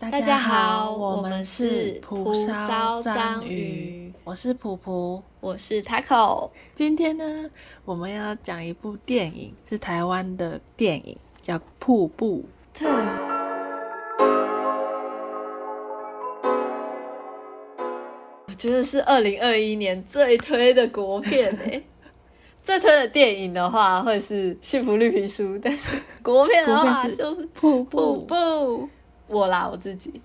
[0.00, 5.20] 大大家好我我们是是蒲蒲烧章鱼鱼，我是蒲蒲。
[5.40, 7.50] 我是 Taco，今天呢，
[7.84, 12.44] 我们要讲一部电影，是台湾的电影，叫《瀑布》。
[12.78, 12.88] 特
[18.46, 21.84] 我觉得是二零二一年最推的国片诶、
[22.62, 28.88] 最推的电影的话会是《幸福绿皮书》，但是国片的话就是瀑瀑布。
[29.28, 30.20] 我啦，我自己。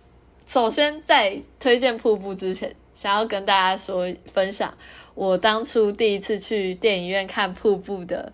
[0.45, 4.73] 首先在推荐瀑布之前，想要跟大家说分享
[5.13, 8.31] 我当初第一次去电影院看瀑布的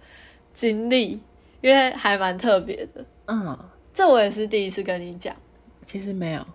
[0.53, 1.19] 经历，
[1.61, 3.05] 因为还蛮特别的。
[3.27, 3.57] 嗯，
[3.93, 5.35] 这我也是第一次跟你讲，
[5.85, 6.45] 其实没有，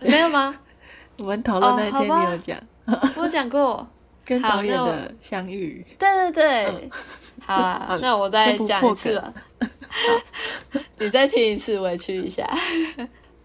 [0.00, 0.60] 没有吗？
[1.18, 2.58] 我们讨论那一天你有讲，
[3.16, 3.86] 我讲过。
[4.24, 5.84] 跟导演的相遇。
[5.98, 6.90] 对对对，
[7.40, 9.34] 好 啊，那我再讲一次吧。
[10.98, 12.48] 你再听一次，委屈一下。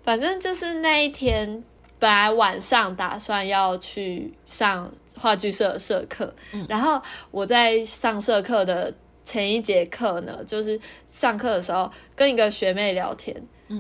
[0.07, 1.61] 反正就是那一天，
[1.99, 6.33] 本来晚上打算要去上话剧社的社课，
[6.69, 8.94] 然后我在上社课的
[9.25, 13.35] 前一节课呢，就是上课的时候跟一个学妹聊天，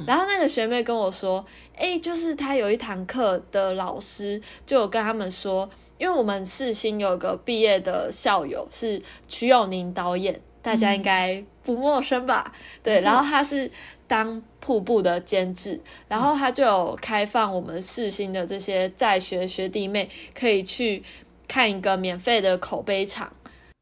[0.05, 1.45] 然后那个学妹跟我说，
[1.77, 12.53] 哎、就是她有一堂课的老师就有跟他们说，因为我们世新有个毕业的校友是曲友宁导演，大家应该不陌生吧？
[12.83, 13.71] 对，然后他是
[14.07, 21.03] 当瀑布的监制，然后他就有开放我们世新的这些在学学弟妹可以去
[21.47, 23.31] 看一个免费的口碑场。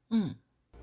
[0.09, 0.33] 嗯，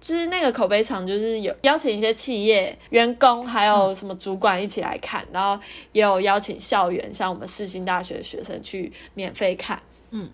[0.01, 5.61] 就是那个口碑场，就是有邀请一些企业员工，还有什么主管一起来看，然后
[5.93, 9.81] 也有邀请校园，像我们世新大学的学生去免费看。
[10.11, 10.29] 嗯，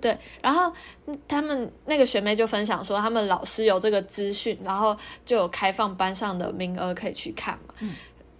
[0.00, 0.16] 对。
[0.42, 0.72] 然后
[1.06, 7.74] 嗯他们那个学妹就分享说，他们老师有这个资讯，然后就有开放班上的名额可以去看嘛。
[7.80, 7.94] 嗯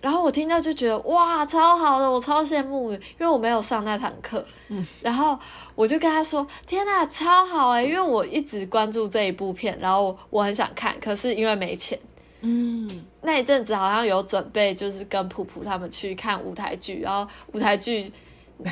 [0.07, 4.47] 然后我听到就觉得哇，超好的，我超羡慕的，因为我没有上那堂课。
[4.69, 5.37] 嗯，然后
[5.75, 11.98] 我就跟他说：“天呐，超好哎！”因为我一直关注这一部片，然后我很想看，可是因为没钱，
[12.42, 12.89] 嗯，
[13.23, 18.13] 那一阵子好像有准备，就是跟普普他们去看舞台剧，然后舞台剧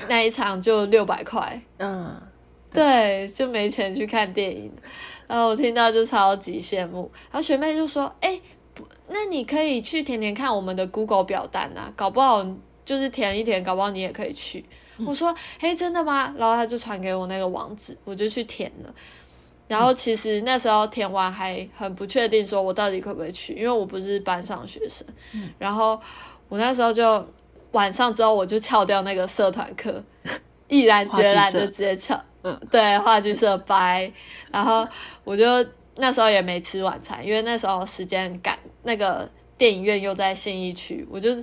[0.08, 2.16] 那一场就六百块，嗯，
[2.70, 4.72] 对，就没钱去看电影。
[5.26, 8.53] 然后我听到就超级羡慕，然后学妹就说：“哎、不
[9.08, 12.44] 那你可以去填填看我们的 Google 表单啊，搞不好
[12.84, 14.64] 就是填一填，搞不好你也可以去。
[15.06, 18.94] 我说：“嘿，真的吗？”然后他就传给我那个网址，我就去填了。
[19.66, 25.06] 然后其实那时候填完还很不确定，说我到底可不可以去，因为我不是班上学生。
[25.58, 26.00] 然后
[26.48, 27.26] 我那时候就
[27.72, 30.02] 晚上之后我就翘掉那个社团课，
[30.68, 32.18] 毅然决然的直接翘。
[32.42, 34.12] 嗯对，话剧社掰，
[34.52, 34.86] 然后
[35.24, 35.66] 我就
[35.96, 41.34] 那时候也没吃晚餐，因为那时候时间很赶，那个电影院又在信义区，我就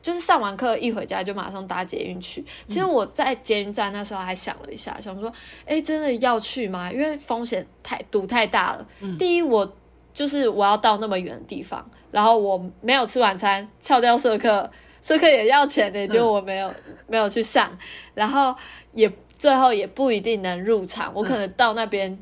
[0.00, 2.44] 就是上完课一回家就马上搭捷运去。
[2.68, 5.32] 其实我在捷运站那时候还想了一下，想说，
[5.64, 6.90] 哎，真的要去吗？
[6.92, 8.86] 因为风险太赌太大了。
[9.18, 9.76] 第一，我
[10.14, 14.70] 就是我要到那么远的地方，然后我没有吃晚餐，翘掉社课，
[15.02, 16.72] 社课也要钱的，结果我没有、
[17.08, 17.76] 没有去上，
[18.14, 18.54] 然后
[18.92, 22.16] 也最后也不一定能入场，我可能到那边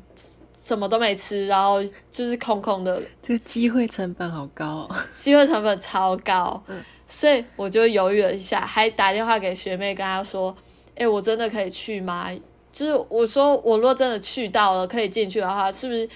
[0.65, 1.77] 什么都没吃，然后
[2.11, 4.95] 就是空空的，这个机会成本好高哦。
[5.15, 6.59] 机会成本超高，
[7.07, 10.55] 所以我就犹豫了一下，还打电话给学妹跟她说
[10.97, 12.27] ：“哎、我真的可以去吗？”
[12.73, 16.09] 就是我说，我若真的去到了可以进去的话，是不是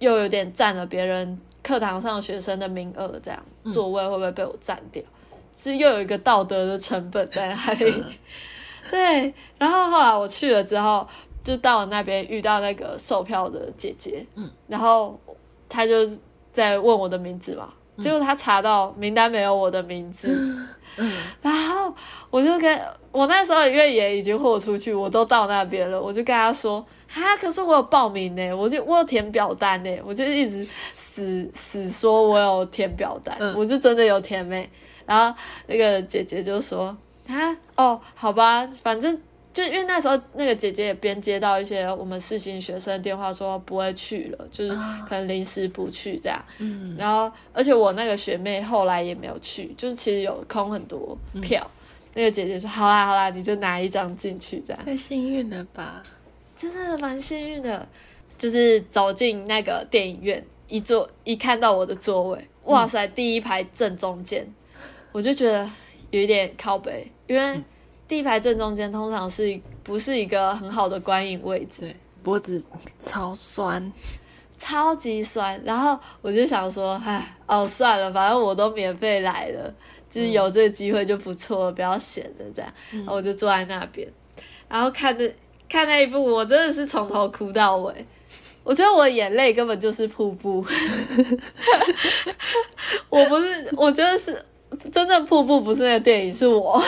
[0.00, 3.16] 又有点占了别人课堂上学生的名额？
[3.22, 3.40] 这样
[3.72, 5.00] 座位会不会被我占掉？
[5.56, 8.02] 是又有一个道德的成本在那里。
[8.90, 11.06] 对，然后后来我去了之后，
[11.48, 15.18] 就到了那边遇到那个售票的姐姐，嗯，然后
[15.66, 16.06] 她就
[16.52, 20.28] 在问我的名字嘛，结果她查到名单没有我的名字，
[20.98, 21.94] 嗯， 然后
[22.28, 22.78] 我就跟
[23.10, 33.54] 我那时候因为也已经豁出去，我都到那边了，我就跟她说，哈，可是我有报名呢，我就我有填表单呢，我就一直死死说我有填表单，嗯。
[33.56, 34.68] 我就真的有填没，
[35.06, 35.34] 然后
[35.66, 36.94] 那个姐姐就说，
[37.26, 39.18] 啊，哦，好吧，反正
[39.58, 44.72] 就因为那时候那个姐姐也边接到一些我们世新学生的电话，说不会去了，就是
[45.08, 46.40] 可能临时不去这样。
[46.58, 51.68] 嗯，然后而且我那个学妹后来也没有去，就是其实有空很多票。
[52.14, 56.04] 那个姐姐说：“好啦好啦，你就拿一张进去，这样太幸运了吧？
[56.56, 57.84] 真的蛮幸运的。”
[58.38, 64.46] 就是走进那个电影院，一坐一看到我的座位，哇塞，第一排正中间，
[65.10, 65.68] 我就觉得
[66.12, 67.60] 有一点靠北，因为
[68.08, 72.60] 第一排正中间通常是不是一个很好的观影位置，对，脖子
[72.98, 73.92] 超酸。
[74.58, 75.60] 超级酸。
[75.64, 79.72] 然后我就想说，唉，哦，算了，反正我都免费来了，
[80.10, 82.72] 就是有这个机会就不错了，不要闲着这样。
[82.90, 84.08] 然后我就坐在那边，
[84.68, 85.30] 然后看那
[85.68, 87.94] 看那一部，我真的是从头哭到尾。
[88.64, 90.62] 我觉得我眼泪根本就是瀑布，
[93.08, 94.44] 我不是，我觉得是
[94.92, 96.82] 真正瀑布不是那个电影，是我，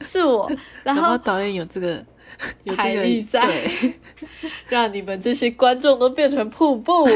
[0.00, 0.22] 是。
[0.24, 0.50] 我。
[0.82, 2.04] 然后导演有这个
[2.76, 3.46] 海力在，
[4.68, 7.06] 让你们这些观众都变成瀑布。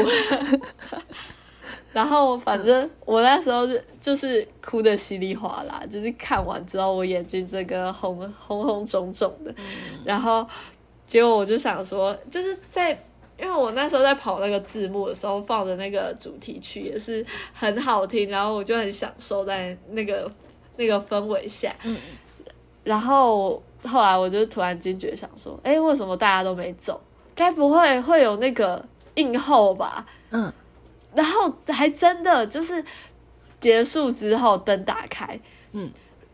[1.91, 9.55] 然后反正我那时候就就是哭的稀里哗啦，就是看完之后我眼睛这个红红红肿肿的，
[10.03, 10.45] 然后
[11.07, 13.01] 结果我就想说，就是在
[13.37, 20.31] 因为我那时候在跑那个字幕的时候放的那个主题曲也是很好听，然后我就很享受在那个
[20.77, 21.97] 那个氛围下，嗯。
[22.83, 27.01] 然后后来我就突然惊觉想说，哎，为什么大家都没走？
[27.33, 28.85] 该不会会有那个
[29.15, 30.05] 映后吧？
[30.29, 30.53] 嗯，
[31.13, 32.83] 然后还真的就是
[33.59, 35.37] 结束之后灯打开，
[35.71, 35.91] 嗯，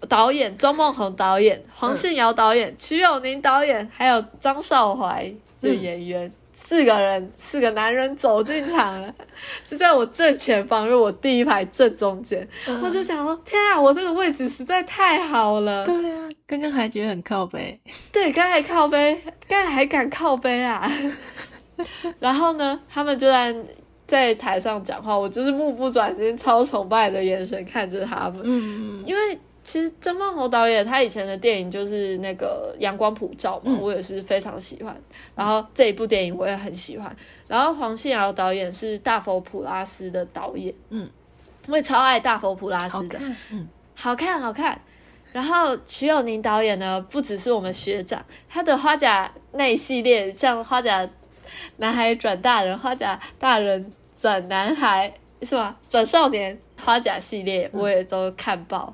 [0.10, 6.32] 导演周梦红导演、黄信尧导演、瞿友宁导演，还有张少怀这演员。
[6.72, 9.14] 四个人，四个男人走进场了，
[9.66, 12.48] 就在我正前方，因为我第一排正中间，
[12.82, 15.84] 我就想说，天啊，我这个位置实在太好了。
[15.84, 17.78] 对啊，刚刚还觉得很靠背，
[18.14, 20.90] 对，刚才靠背，刚才还敢靠背啊？
[22.20, 23.54] 然后呢，他们就在
[24.08, 28.46] 在台上讲话，我就是目不转睛、超崇拜的眼神看着他们。
[29.06, 34.96] 因为其实曾梦红导演他以前的电影就是那个《阳光普照》嘛，嗯我也是非常喜欢。
[35.36, 37.16] 然后这一部电影我也很喜欢。
[37.48, 41.10] 然后黄信尧导演是大佛普拉斯的导演，嗯，
[41.68, 43.20] 我也超爱大佛普拉斯的。
[43.20, 44.82] 好看，嗯好看，好看。
[45.32, 51.08] 然后徐友宁导演呢，不只是我们学长，他的花甲那一系列，像花甲
[51.78, 55.76] 男孩转大人、花甲大人转男孩是吗？
[55.88, 58.94] 转少年花甲系列我也都看爆，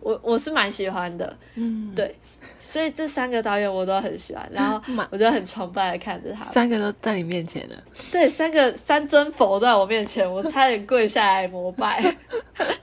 [0.00, 2.16] 我我是蛮喜欢的，嗯，对，
[2.58, 7.76] 所以这三个导演我都很喜欢，然后蛮我就很崇拜的看着他，三个都在你面前了，
[8.10, 12.16] 对，三个三尊佛在我面前，我差点跪下来膜拜。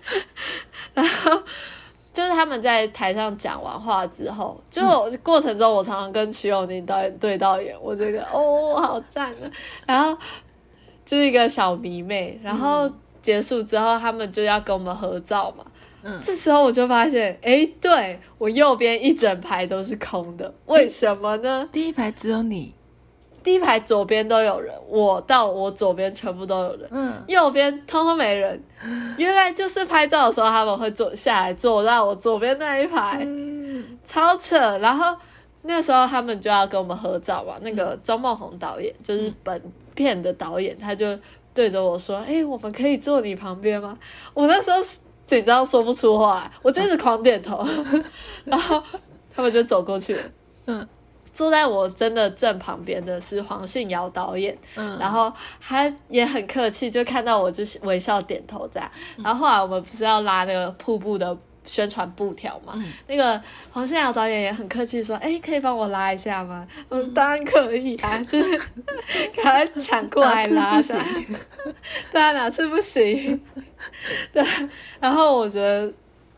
[0.93, 1.43] 然后
[2.11, 4.83] 就是他们在台上讲完话之后，就
[5.23, 9.51] 过程中我常常跟曲友宁导演对导演，我这个 哦好赞啊！
[9.85, 10.17] 然后
[11.05, 12.91] 就是一个小迷妹，然后
[13.21, 15.63] 结束之后他们就要跟我们合照嘛。
[16.07, 21.67] 嗯这时候我就发现，哎，对我右边一整排都是空的，为什么呢？
[21.73, 22.73] 第一排只有你，
[23.43, 28.63] 第一排左边都有人，我到我左边全部都有人，嗯右边通通没人。
[29.17, 34.77] 原来就是拍照的时候他们会坐下来坐到我左边那一排，嗯超扯。
[34.77, 35.17] 然后
[35.63, 39.61] 那时候他们就要跟我们合照嘛，那个张梦红导演就是本
[39.93, 41.07] 片的导演，他就
[41.53, 43.97] 对着我说：“哎、我们可以坐你旁边吗？”
[44.35, 44.77] 我那时候
[45.27, 47.63] 紧张说不出话，我真是狂点头。
[48.45, 48.81] 然后
[49.35, 50.21] 他们就走过去了。
[50.65, 50.87] 嗯
[51.33, 55.31] 坐在我真的正旁边的是黄信尧导演，嗯，然后
[55.61, 58.89] 他也很客气，就看到我就是微笑点头这样。
[59.23, 62.73] 然后后来我们不是要拉那个瀑布的宣传布条嘛？
[62.77, 63.39] 嗯那个
[63.71, 68.57] 黄信尧导演也很客气说：“哎，可以帮我拉一下吗？”嗯，当然可以啊， 就是
[69.35, 71.39] 赶快抢过来拉哪次不的。
[72.11, 73.39] 对啊，哪次不行？
[74.33, 74.43] 对，
[74.99, 75.91] 然后我觉得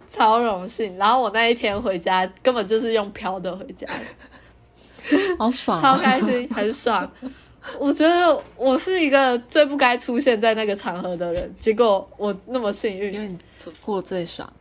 [0.08, 0.98] 超荣幸。
[0.98, 5.16] 然后我那一天回家根本就是用飘的回家的。
[5.38, 7.10] 好爽、超哦，开心，很爽。
[7.78, 13.38] 我觉得我是一个最不该出现在那个场合的人，结果我那么幸运，因为你
[13.82, 14.59] 过最爽，太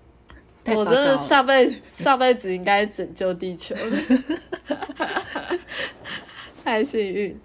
[0.75, 3.75] 我真的糟糕了上辈上辈子应该拯救地球，
[6.65, 7.39] 太幸运。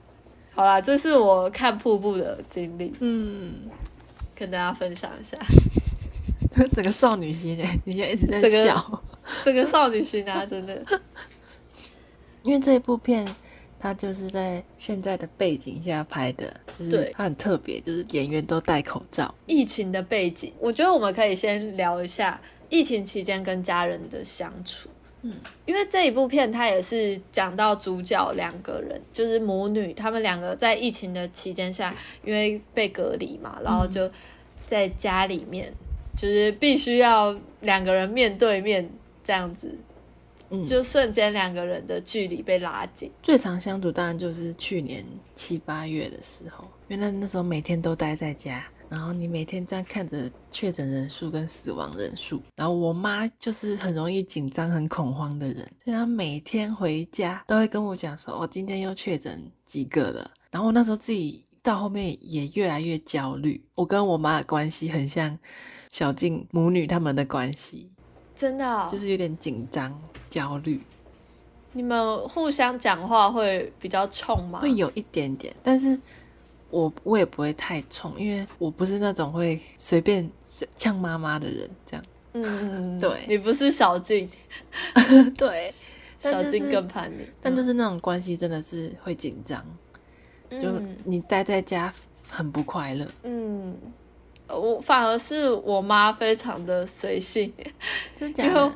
[0.53, 3.70] 好啦，这是我看瀑布的经历，嗯，
[4.36, 5.38] 跟大家分享一下。
[6.74, 9.03] 整个少女心哎，你现在一直在这个笑，
[9.44, 10.86] 这个少女心啊，真的，
[12.44, 13.27] 因为这一部片。
[13.80, 19.36] 它就是在现在的背景下拍的，就是对它很特别，就是演员都戴口罩。
[19.46, 22.39] 疫情的背景，我觉得我们可以先聊一下
[22.70, 24.89] 疫情期间跟家人的相处。
[25.25, 25.34] 嗯，
[25.65, 34.12] 因为这一部片它也是讲到主角两个人，就是母女，他们两个在疫情的期间下，因为被隔离嘛，然后就
[34.67, 35.74] 在家里面，
[36.17, 38.89] 就是必须要两个人面对面
[39.24, 39.74] 这样子，
[40.50, 43.10] 嗯，就瞬间两个人的距离被拉近。
[43.22, 45.05] 最常相处当然就是去年
[45.36, 48.62] 七八月的时候，因为那那时候每天都待在家，
[48.93, 63.59] 然后你每天这样看着确诊人数跟死亡人数，然后我妈就是很容易紧张、很恐慌的人，所以她每天回家都会跟我讲说：“我、哦、今天又确诊几个了。”然后我那时候自己到后面也越来越焦虑。
[63.73, 65.35] 我跟我妈的关系很像
[65.89, 67.89] 小静母女他们的关系，
[68.35, 70.79] 真的哦、就是有点紧张、焦虑，
[71.71, 74.59] 你们互相讲话会比较冲吗？
[74.59, 76.00] 会有一点点，但是
[76.74, 80.27] 我我也不会太冲，因为我不是那种会随便
[80.75, 82.03] 呛妈妈的人，这样。
[82.34, 84.27] 嗯嗯嗯，对你不是小静，
[85.38, 85.72] 对，
[86.20, 89.63] 小静更叛逆，但就是那种关系真的是会紧张，
[90.50, 91.94] 就嗯你待在家
[92.27, 93.77] 很不快乐，嗯，
[94.48, 97.53] 我反而是我妈非常的随性，
[98.18, 98.74] 真假因为的？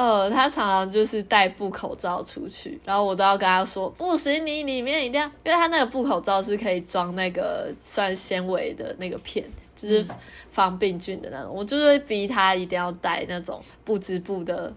[0.00, 9.44] 呃，他常常就是戴布口罩出去，然后我都要跟他说，不行，你里面一定要，因为他那个布口罩是可以装那个算纤维的那个片，
[9.76, 10.02] 就是
[10.50, 14.72] 防病菌的那种，我就是会逼他一定要带那种不织布的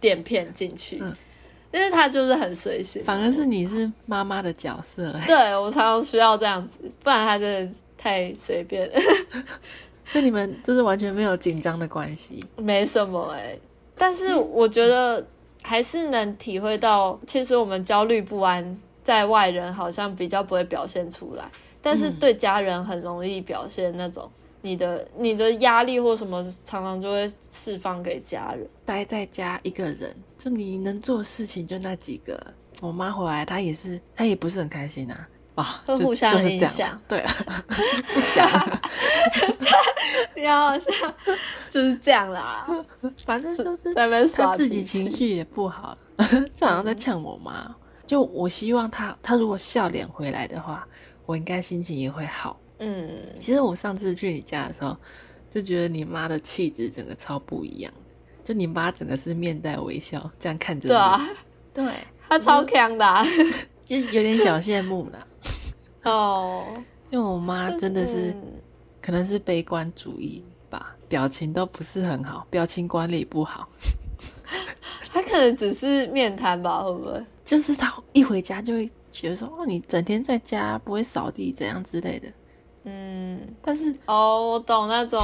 [0.00, 1.16] 垫片进去，嗯。
[1.72, 8.88] 因为他就是很随性，反而是你是妈妈的角色、欸，对我常常需要这样子，不然他真的太随便，
[10.12, 12.44] 就你们就是完全没有紧张的关系。
[12.56, 13.58] 没什么哎、
[13.96, 15.24] 但是我觉得
[15.62, 24.30] 还是能体会到，其实我们焦虑不安，在外人好像比较不会表现出来，但是对家人很容易表现那种
[24.62, 28.68] 你的你的压力或什么，常常就会释放给家人。
[28.84, 32.38] 待在家一个人，就你能做的事情就那几个。
[32.80, 35.28] 我妈回来，她也是，她也不是很开心啊。
[35.54, 37.00] 啊，就会互相就是这样影响嘛。
[37.08, 37.34] 对啊，
[38.12, 38.80] 不讲了，
[40.34, 41.14] 你好像
[41.70, 42.66] 就是这样啦，
[43.24, 45.96] 反正就是在那边耍她自己情绪也不好，
[46.54, 47.74] 这好像在呛我妈。
[48.06, 50.86] 就我希望她，她如果笑脸回来的话，
[51.24, 52.60] 我应该心情也会好。
[52.80, 53.08] 嗯，
[53.40, 54.94] 其实我上次去你家的时候，
[55.48, 61.28] 就觉得你妈的气质整个超不一样的，就你妈整个是面带微笑这样看着你，对啊，
[61.72, 61.92] 对，
[62.28, 63.24] 他超强的啊、
[63.86, 65.26] 就有点小羡慕啦。
[66.04, 66.64] 哦，
[67.10, 68.42] 因为我妈真的是、嗯
[69.04, 73.68] 可能是悲观主义吧，表情都不是很好，表情管理不好，
[75.12, 77.22] 她可能只是面瘫吧，会不会？
[77.44, 82.28] 就是她一回家就会觉得说，哦，你整天在家不会扫地怎样之类的。
[82.84, 85.22] 嗯，但是，哦，我懂那种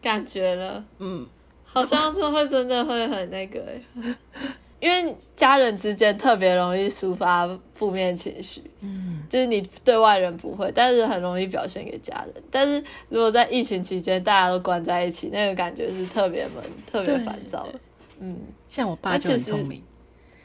[0.00, 0.82] 感觉了。
[1.00, 1.26] 嗯，
[1.64, 3.84] 好像是会真的会很那个欸，
[4.80, 12.42] 因为家人之间特别容易抒发负面情绪，嗯，就是你对外人不会，但是很容易表现给家人。
[12.50, 17.80] 但是如果在疫情期间大家都关在一起，那个感觉是特别闷、特别对烦躁的。
[18.20, 18.36] 嗯
[18.68, 19.82] 像我爸就很聪明，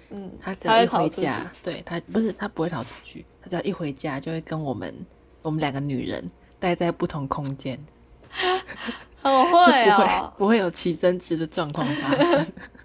[0.09, 4.93] 嗯，他只要一回家，对他不是他不会逃出去，他只要一回家就会跟我们
[5.41, 7.77] 我们两个女人待在不同空间，
[9.21, 10.33] 很 就会不会哦。
[10.37, 12.47] 不会有起争执的状况发生。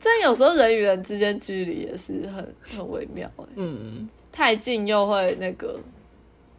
[0.00, 5.78] 这有时候人与人之间距离也是很很微妙欸，嗯太近又会那个，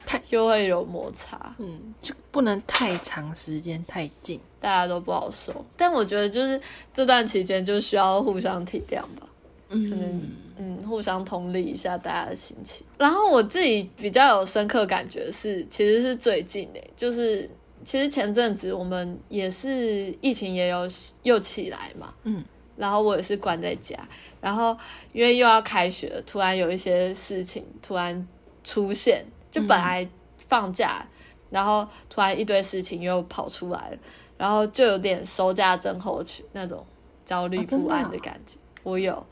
[0.05, 1.55] 太又会有摩擦。
[1.57, 4.39] 嗯，就不能太长时间太近。
[4.59, 5.65] 大家都不好受。
[5.75, 6.61] 但我觉得就是
[6.93, 9.27] 这段期间就需要互相体谅吧，
[9.69, 10.21] 嗯，可能
[10.59, 12.85] 嗯，互相同理一下大家的心情。
[12.99, 17.49] 然后我自己比较有深刻感觉是，其实是最近诶、就是
[17.83, 20.87] 其实前阵子我们也是疫情也有
[21.23, 22.43] 又起来嘛，嗯，
[22.81, 23.95] 然后我也是关在家，
[24.41, 24.75] 然后
[25.13, 28.27] 因为又要开学了，突然有一些事情突然
[28.63, 30.09] 出现，就本来
[30.47, 31.05] 放假，
[31.51, 33.97] 然后突然一堆事情又跑出来了，
[34.35, 36.83] 然后就有点收假症候群那种
[37.23, 38.57] 焦虑不安哦的感觉。
[38.81, 39.23] 我有，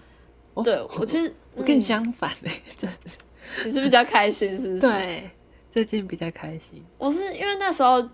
[0.53, 2.98] 我对我其实我跟你嗯相反哎、 真的
[3.65, 5.27] 你是比较开心，是不是？，对，
[5.72, 6.86] 最近比较开心。
[7.00, 8.08] 我是因为那时候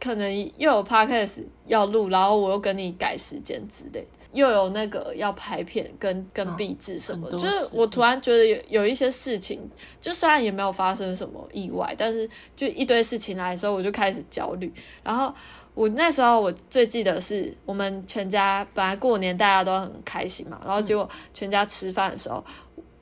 [0.00, 9.60] 可能又有 podcast 要录，然后我又跟你改时间之类的，又有那个要拍片跟跟哦壁纸什么，就是我突然觉得有有一些事情，
[10.00, 14.72] 就虽然也没有发生什么意外，但是就一堆事情来的时候，我就开始焦虑，
[15.02, 15.32] 然后。
[15.74, 22.44] 我那时候我最记得是我们全家本来过年大家都很开心嘛，然后结果全家吃饭的时候，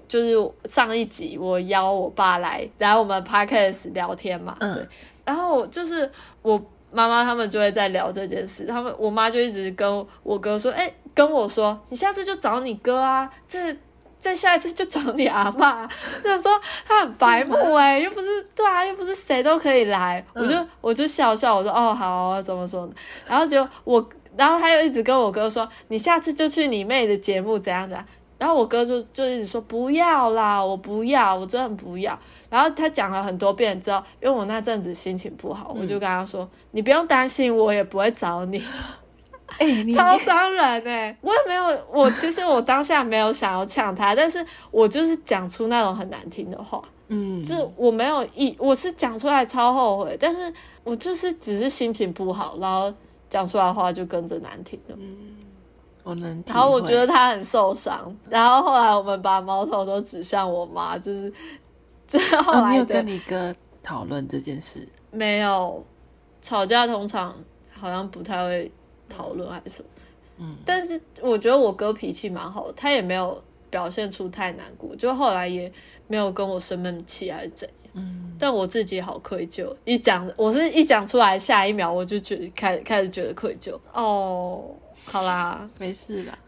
[0.06, 4.72] 就是上一集我邀我爸来来我们 podcast 聊天嘛，嗯。
[4.72, 4.86] 对，
[5.24, 6.08] 然后就是
[6.42, 13.76] 我妈妈他们就会在聊这件事，他们我妈就一直跟我哥说，哎、跟我说你下次就找你哥啊，这
[14.18, 15.86] 再下一次就找你阿妈，
[16.22, 22.92] 就是说他很白目哎、又不是对啊，又不是谁都可以来，我就我就笑笑，我说哦好啊怎么说呢？
[23.26, 24.06] 然后就我，
[24.36, 28.06] 然后他又一直跟我哥说，你下次就去你妹的节目怎样怎样。
[28.40, 32.18] 然后我哥就就一直说不要啦，我不要，我真的不要。
[32.48, 38.60] 然后他讲了很多遍之后，因为我那阵子心情不好，我就跟他说：“你不用担心，我也不会找你。
[39.58, 52.92] ”哎、你超伤人哎、 我也没有，我其实我当下没有想要呛他，但是我就是讲出那种很难听的话，嗯，就是我没有意，我是讲出来超后悔，但是我就是只是心情不好，然后
[53.28, 54.96] 讲出来的话就跟着难听了。
[56.10, 56.44] 我能。
[56.46, 61.32] 然后我觉得他很受伤，然后后来我们把矛头都指向我妈，就是，
[62.06, 64.86] 就是后哦，你有、跟你哥讨论这件事？
[65.12, 65.84] 没有
[66.42, 67.34] 吵架，通常
[67.72, 68.70] 好像不太会
[69.08, 69.88] 讨论还是什么。
[70.38, 75.72] 嗯，但是我觉得我哥脾气蛮好的，他也没有表现出太难过，就后来也
[76.08, 77.76] 没有跟我生闷气还是怎样。
[77.94, 83.78] 嗯，但我自己好愧疚，一讲我是一讲出来，下一秒我就觉得开开始觉得愧疚。
[83.92, 84.64] 哦，
[85.04, 86.38] 好啦， 没事啦，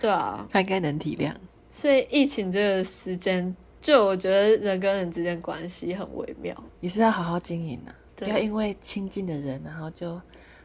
[0.00, 1.32] 对啊， 他应该能体谅。
[1.70, 6.56] 所以疫情这个时间，就我觉得人跟人之间关系很微妙。
[6.80, 10.20] 也是要好好经营啊，不要因为亲近的人，然后就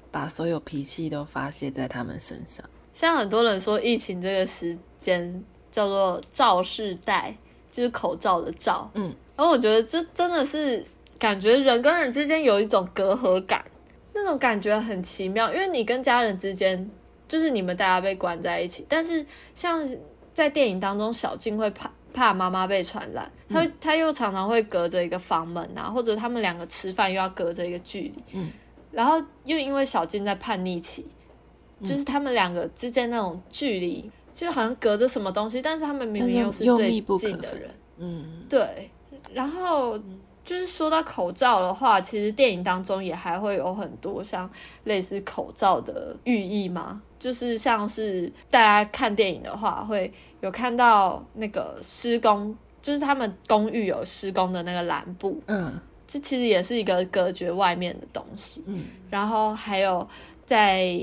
[0.10, 2.64] 把所有脾气都发泄在他们身上。
[2.92, 7.36] 像很多人说，疫情这个时间叫做“罩世代”，
[7.70, 8.90] 就是口罩的罩。
[8.94, 10.84] 嗯，然后我觉得这真的是
[11.20, 13.64] 感觉人跟人之间有一种隔阂感，
[14.14, 15.54] 那种感觉很奇妙。
[15.54, 16.90] 因为你跟家人之间，
[17.28, 19.86] 就是你们大家被关在一起，但是像
[20.34, 28.24] 在电影当中，小静会怕怕妈妈被传染，她会她又常常会隔着一个房门啊，或者他们两个吃饭又要隔着一个距离。
[28.34, 28.50] 嗯，
[28.92, 31.06] 然后又因为小静在叛逆期，
[31.80, 37.70] 嗯就是他们两个之间那种距离，就好像隔着什么东西，但是他们明明又是最近的人。
[37.98, 38.90] 嗯，对，
[39.36, 39.98] 然后
[40.46, 44.50] 就是说到口罩的话，其实电影当中也还会有很多像
[44.86, 55.78] 类似口罩的寓意嘛，就是像是大家看电影的话，会有看到那个施工，就是他们公寓有施工的那个蓝布，嗯
[56.08, 58.64] 就其实也是一个隔绝外面的东西。
[58.68, 60.08] 嗯然后还有
[60.46, 60.96] 在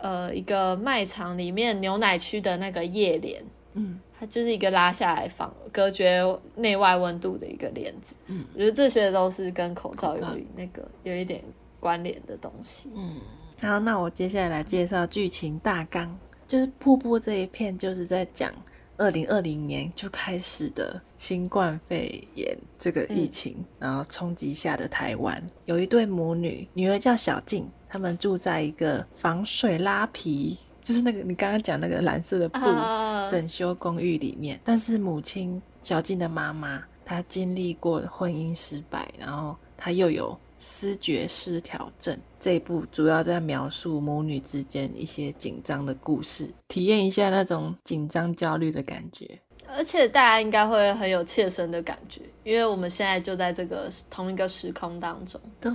[0.00, 3.42] 呃一个卖场里面牛奶区的那个夜帘，
[3.72, 6.22] 嗯，它就是一个拉下来放隔绝
[6.54, 8.14] 内外温度的一个帘子。
[8.26, 11.42] 嗯，我觉得这些都是跟口罩有那个有一点
[11.80, 12.90] 关联的东西。
[12.94, 13.14] 嗯
[13.62, 16.14] 好，那我接下来来介绍剧情大纲，
[16.46, 18.52] 就是瀑布这一片，就是在讲
[18.98, 32.58] 二零二零年就开始的新冠肺炎这个疫情，然后冲击下的台湾，有一对母女，女儿叫小静，他们住在一个防水拉皮，就是那个你刚刚讲那个蓝色的布。
[32.58, 42.18] 啊，整修公寓里面，但是母亲小静的妈妈，她经历过婚姻失败，然后她又有思觉失调症。
[42.40, 49.38] 这一部主要在描述母女之间一些紧张的故事，体验一下那种紧张焦虑的感觉。
[49.68, 55.40] 而且大家应该会很有切身的感觉，因为我们现在就在这个同一个时空当中。
[55.60, 55.70] 对，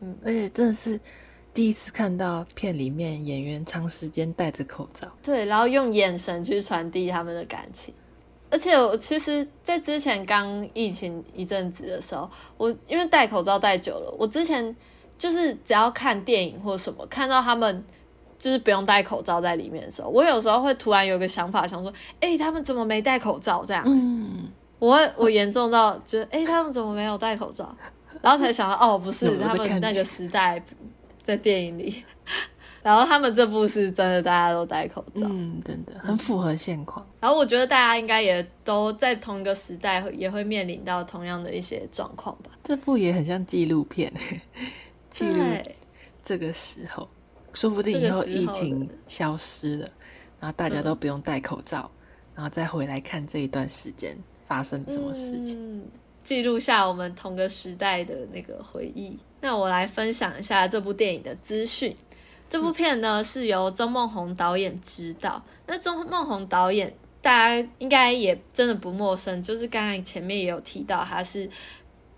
[0.00, 0.98] 嗯，而且真的是
[1.52, 5.08] 第一次看到片里面演员长时间戴着口罩。
[5.22, 7.92] 对，然后用眼神去传递他们的感情。
[8.50, 14.74] 而且我其实，在之前刚疫情一阵子的时候，我因为戴口罩戴久了，我之前
[15.16, 17.84] 就是只要看电影或什么，看到他们
[18.38, 23.64] 就是不用戴口罩在里面的时候，我有时候会突然有个想法，想说，哎、他们怎么没戴口罩？
[23.64, 24.48] 这样，嗯，
[24.80, 27.72] 我我严重到觉得，哎、他们怎么没有戴口罩？
[28.20, 30.60] 然后才想到，哦，不是，他们那个时代
[31.30, 32.04] 在电影里，
[32.82, 35.28] 然后他们这部是真的，大家都戴口罩。
[35.30, 37.06] 嗯，真的很符合现况。
[37.20, 42.50] 然后我觉得大家应该也都在同一个时代，也会面临到同样的一些状况吧。
[42.64, 44.12] 这部也很像纪录片，
[45.08, 45.40] 记录，
[46.24, 47.08] 这个时候，
[47.52, 49.88] 说不定以后疫情消失了，
[50.40, 51.88] 然后大家都不用戴口罩，
[52.34, 55.56] 然后再回来看这一段时间发生什么事情。
[55.60, 55.84] 嗯，
[56.24, 59.16] 记录下我们同个时代的那个回忆。
[59.40, 61.94] 那我来分享一下这部电影的资讯。
[62.48, 65.42] 这部片呢是由钟梦宏导演执导。
[65.66, 71.48] 那钟梦宏导演大家应该也真的不陌生，就是刚才前面也有提到，他是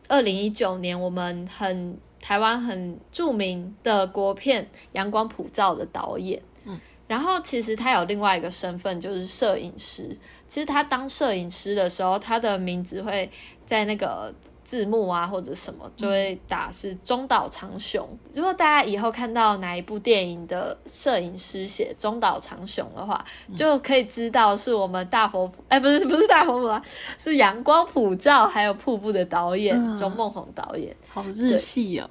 [0.09, 6.41] 二零一九年我们很台湾很著名的国片《阳光普照》的导演。
[6.65, 10.17] 嗯，然后其实他有另外一个身份，就是摄影师。
[10.49, 13.31] 其实他当摄影师的时候，他的名字会
[13.67, 14.33] 在那个
[14.65, 18.09] 字幕啊或者什么就会打是中岛长雄。
[18.33, 23.25] 如果大家以后看到哪一部电影的摄影师写中岛长雄的话，
[23.57, 26.83] 就可以知道是我们大佛普，哎，不是不是大佛普啊，
[27.19, 30.97] 是阳光普照还有瀑布的导演嗯钟梦宏导演。
[31.09, 32.09] 好日系哦，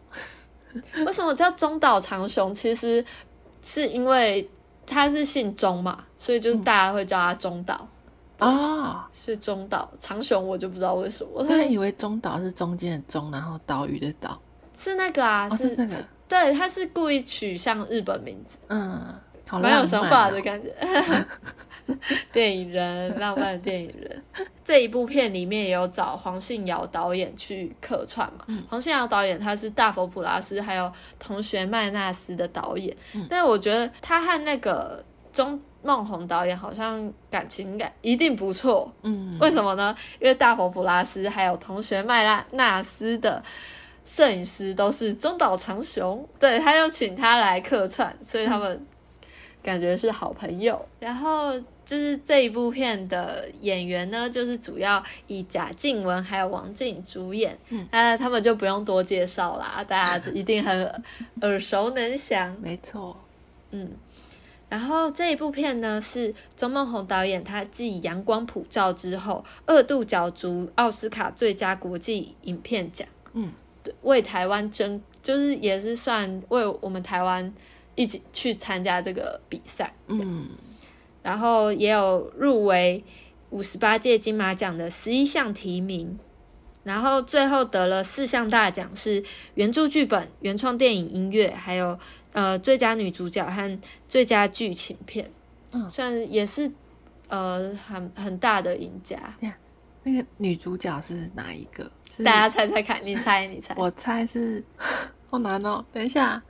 [1.06, 2.54] 为什么叫中岛长雄？
[2.54, 3.04] 其实
[3.64, 4.48] 是因为
[4.86, 7.88] 他是姓钟嘛，所以就是大家会叫他中岛。
[8.42, 11.30] 啊，是中岛长雄，我就不知道为什么。
[11.34, 14.42] 我刚才以为中岛是中间的中，然后岛屿的岛，
[14.74, 15.96] 是那个啊，哦是那个
[16.28, 19.00] 对，他是故意取像日本名字，嗯，
[19.48, 20.74] 好蛮有想法的哦感觉。
[22.32, 24.24] 电影人，浪漫的电影人。
[24.64, 28.46] 这一部片里面也有找黄信尧导演去客串嘛。
[28.70, 32.96] 黄信尧导演他是大佛普拉斯还有同学麦纳斯的导演，
[33.30, 38.92] 但是我觉得他和那个钟孟宏导演好像感情感一定不错。
[39.02, 39.96] 嗯，为什么呢？
[40.20, 43.42] 因为大佛普拉斯还有同学麦拉纳斯的
[44.06, 48.86] 摄影师都是中岛长雄，对他又请他来客串，所以他们
[49.62, 50.84] 感觉是好朋友。
[51.00, 60.94] 然后就是这一部片的演员呢，就是主要以贾静雯还有王静主演，嗯，那他们就不用多介绍啦，大家一定很
[61.42, 62.56] 耳熟能详。
[62.62, 63.16] 没错，
[63.72, 63.92] 嗯，
[64.72, 73.52] 然后这一部片呢是钟梦宏导演，他继《阳光普照》之后，二度角逐奥斯卡最佳国际影片奖，嗯，
[73.84, 77.54] 对，为台湾争，就是也是算为我们台湾
[77.96, 80.48] 一起去参加这个比赛，嗯，
[81.22, 83.04] 然后也有入围
[83.50, 86.18] 五十八届金马奖的十一项提名，
[86.86, 89.22] 然后最后得了四项大奖，是
[89.56, 92.00] 原著剧本、原创电影音乐，还有
[92.34, 95.30] 呃最佳女主角和最佳剧情片，
[95.72, 96.72] 嗯算也是
[97.28, 99.18] 呃很很大的赢家。
[100.04, 101.90] 那个女主角是哪一个？
[102.26, 103.74] 大家猜猜看，你猜你猜？
[103.78, 104.64] 我猜是，
[105.30, 105.86] 好难哦。
[105.92, 106.42] 等一下，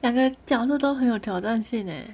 [0.00, 2.04] 两个角色都很有挑战性诶。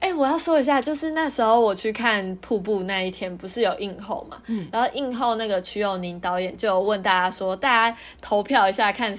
[0.00, 4.40] 哎、我要说一下，就是那时候我去看瀑布那一天，不是有映后嘛？
[4.46, 9.14] 嗯然后映后那个瞿友宁导演就有问大家说，大家投票一下，看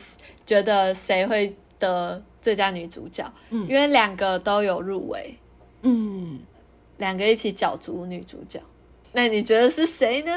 [0.48, 3.30] 觉得谁会得最佳女主角？
[3.50, 5.38] 嗯因为两个都有入围，
[5.82, 6.40] 嗯，
[6.96, 8.58] 两个一起角逐女主角。
[9.12, 10.32] 那你觉得是谁呢？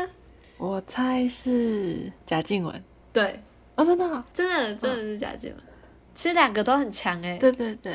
[0.58, 2.82] 我猜是贾静雯。
[3.12, 3.40] 对，
[3.76, 5.58] 哦，真的哦、真的真的是贾静雯。
[6.12, 7.94] 其实两个都很强哎、对对对，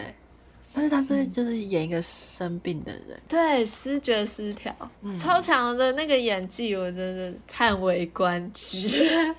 [0.71, 3.21] 但是他是就是演一个生病的人。
[3.27, 4.73] 对，失觉失调，
[5.19, 9.35] 超强的那个演技，我真的叹为观止，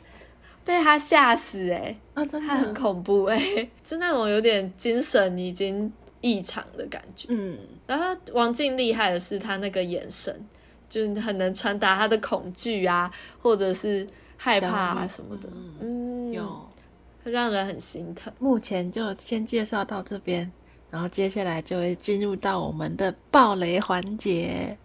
[0.67, 2.75] 被他吓死哎、啊，真他很。
[2.75, 3.41] 恐怖哎、
[3.83, 7.29] 就那种有点精神已经异常的感觉。
[7.31, 10.45] 嗯，然后王静厉害的是他那个眼神，
[10.91, 15.49] 就是很能传达他的恐惧啊，或者是害怕啊什么的，
[15.81, 16.69] 嗯，有。
[17.25, 18.33] 让人很心疼。
[18.39, 20.49] 目前就先介绍到这边，
[20.91, 24.79] 然后接下来就会进入到我们的暴雷环节。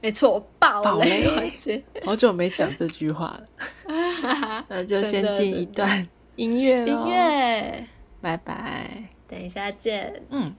[0.00, 7.84] 没错，爆爆雷雷环节，好久没讲这句话了， 那就先进一段音乐音咯，乐，
[8.20, 9.04] 拜拜。
[9.26, 10.22] 等一下见。
[10.30, 10.54] 嗯。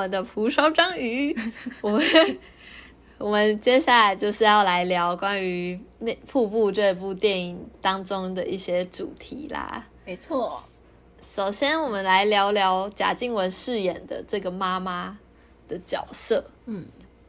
[0.00, 1.36] 们的蒲烧章鱼。
[1.82, 2.02] 我们
[3.18, 9.84] 我们接下来就是要来聊关于那《瀑布》这部电影当中的一些主题啦。
[10.06, 10.52] 没错，
[11.20, 15.18] 首先，我们来聊聊贾静雯饰演的这个妈妈
[15.66, 16.44] 的角色。
[16.66, 16.86] 嗯，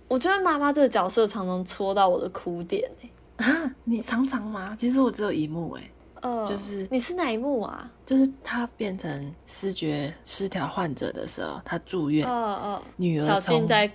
[0.08, 4.76] 我觉得妈妈这个角色常常戳到我的哭点、欸、啊，你常常吗？
[4.80, 5.90] 其实我只有一幕哎，
[6.22, 7.92] 呃，就是你是哪一幕啊？
[8.06, 13.92] 就是他变成视觉失调患者的时候，他住院，呃呃，女儿小静从在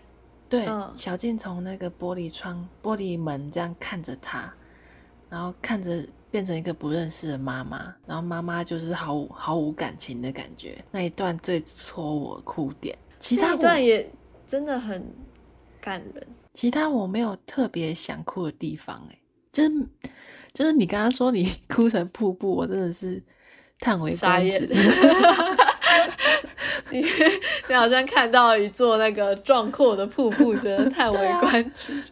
[0.48, 4.52] 对，嗯小静从那个玻璃窗、玻璃门这样看着他，
[5.28, 12.96] 然后看着变成一个不认识的妈妈，然后妈妈就是毫无毫无感情的感觉，那一段最戳我哭点。
[13.18, 14.08] 其他段也
[14.46, 15.04] 真的很
[15.80, 16.26] 感人。
[16.52, 19.18] 其他我没有特别想哭的地方、欸，
[19.50, 19.86] 就是
[20.54, 23.22] 就是你刚刚说你 哭成瀑布，我真的是
[23.80, 24.66] 叹为观止。
[26.90, 27.04] 你
[27.68, 32.02] 你好像看到一座那个壮阔的瀑布，觉得叹为 观止。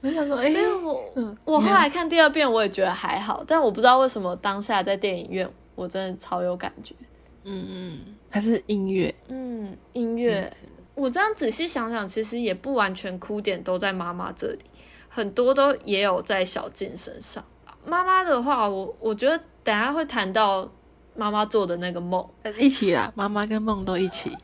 [0.00, 6.94] 我想说，哎、没有我，嗯，我后来看第二遍，我也觉得还好，但我不知道为什么当下在电影院，我真的超有感觉。
[7.42, 7.98] 嗯嗯，
[8.30, 10.50] 还是音乐，嗯，音乐，
[10.94, 14.60] 我这样仔细想想，其实也不完全哭点都在妈妈这里，
[15.08, 17.44] 很多都也有在小静身上。
[17.86, 20.68] 妈妈的话，我我觉得等下会谈到
[21.14, 22.26] 妈妈做的那个梦。
[22.42, 24.36] 呃一起啦，妈妈跟梦都一起。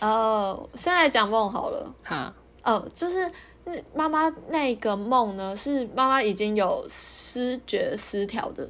[0.00, 1.94] 哦，先来讲梦好了。
[2.04, 2.32] 好，
[2.62, 3.30] 哦，就是
[3.64, 8.68] 嗯妈妈那个梦呢，是妈妈已经有失觉失调的，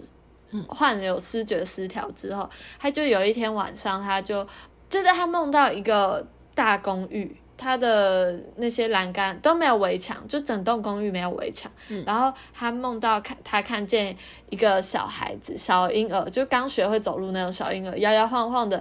[0.52, 4.46] 嗯患有失觉失调之后，她就有一天晚上，她就
[4.88, 11.70] 就在她梦到一个大公寓，它的那些栏杆都没有围墙，就整栋公寓没有围墙。
[11.88, 12.02] 嗯。
[12.06, 14.16] 然后他梦到看他看见
[14.48, 18.80] 一个小孩子，小婴儿，就刚学会走路那种小婴儿，摇摇晃晃的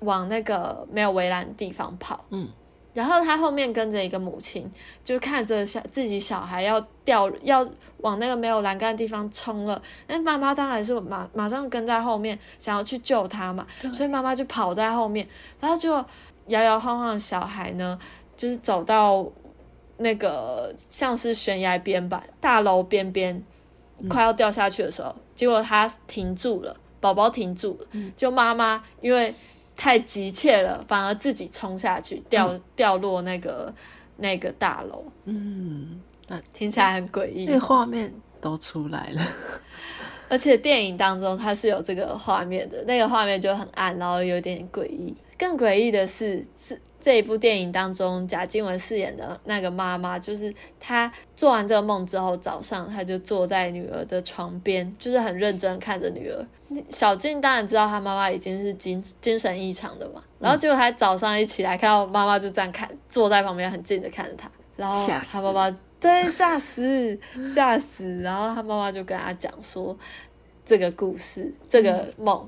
[0.00, 2.24] 往那个没有围栏的地方跑。
[2.30, 2.48] 嗯，
[2.94, 4.70] 然后他后面跟着一个母亲，
[5.04, 15.26] 就看着小自己小孩要掉要往那个没有栏杆的地方冲了，那妈妈当然是马马上跟在后面，想要去救他嘛，所以妈妈就跑在后面，
[15.58, 16.04] 然后就
[16.48, 17.98] 摇摇晃晃的小孩呢，
[18.36, 19.26] 就是走到
[19.98, 23.42] 那个像是悬崖边吧，大楼边边
[24.08, 29.34] 快要掉下去的时候，结果他停住了，宝宝停住了，嗯就妈妈因为
[29.76, 33.72] 太急切了，反而自己冲下去，掉、掉落那个
[34.16, 37.54] 那个大楼，嗯，那 听起来很诡异那。
[37.54, 39.22] 个画面都出来了。
[40.30, 45.14] 而且电影当中它是有这个画面的，那个画面就很暗，然后有点诡异。
[45.38, 56.44] 更诡异的是，是这一部电影当中贾静雯饰演的那个妈妈，就是她做完这个梦之后，早上她就坐在女儿的床边，就是很认真看着女儿。
[56.90, 69.96] 小静当然知道她妈妈已经是精精神异常的嘛，然后结果她早上一起来看到妈妈就这样看，坐在旁边很近的看着她，然后吓她妈妈对吓死吓死，然后她妈妈就跟她讲说
[70.66, 72.46] 这个故事这个梦，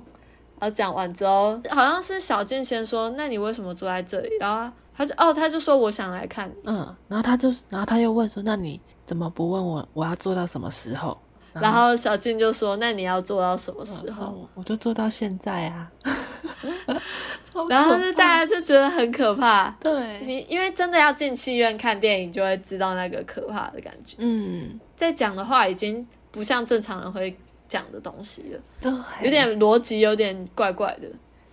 [0.60, 4.28] 然后讲完之后，好像是小静先说，那你为什么坐在这里？
[4.38, 11.18] 然后他就哦，他就说我想来看你，嗯，然后他就，然后他又问说：“那你怎么不问我我要做到什么时候？”
[11.52, 14.26] 然后小静就说，那你要做到什么时候？
[14.26, 15.90] 我我就做到现在啊。
[17.68, 19.68] 然后就大家就觉得很可怕。
[19.80, 24.16] 对，你因为真的要进戏院看电影，就会知道那个可怕的感觉。
[24.18, 27.36] 嗯，在讲的话已经不像正常人会
[27.70, 28.92] 讲的东西了，对，
[29.24, 31.08] 有点逻辑有点怪怪的。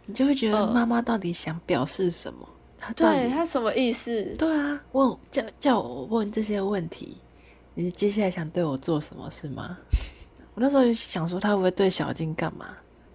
[0.07, 2.39] 你就会觉得嗯妈妈到底想表示什么？
[2.77, 4.23] 她到对底他什么意思？
[4.37, 7.17] 对啊，问叫叫我问这些问题，
[7.75, 9.77] 你接下来想对我做什么是吗？
[10.55, 12.65] 我那时候就想说他会不会对小静干嘛，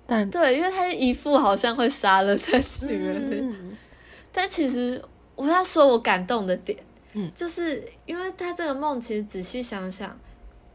[0.06, 3.54] 但对，因为他一副好像会杀了他女儿
[4.32, 5.02] 但其实
[5.34, 6.78] 我要说，我感动的点，
[7.14, 10.16] 嗯就是因为他这个梦，其实仔细想想，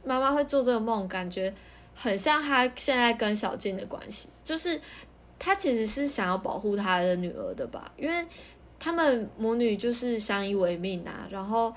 [0.04, 1.54] 妈妈会做这个梦，感觉
[2.00, 4.80] 很像他现在跟小静的关系，就是
[5.40, 8.26] 他其实是想要保护他的女儿的吧，因为
[8.78, 11.74] 他们母女就是相依为命啊，然后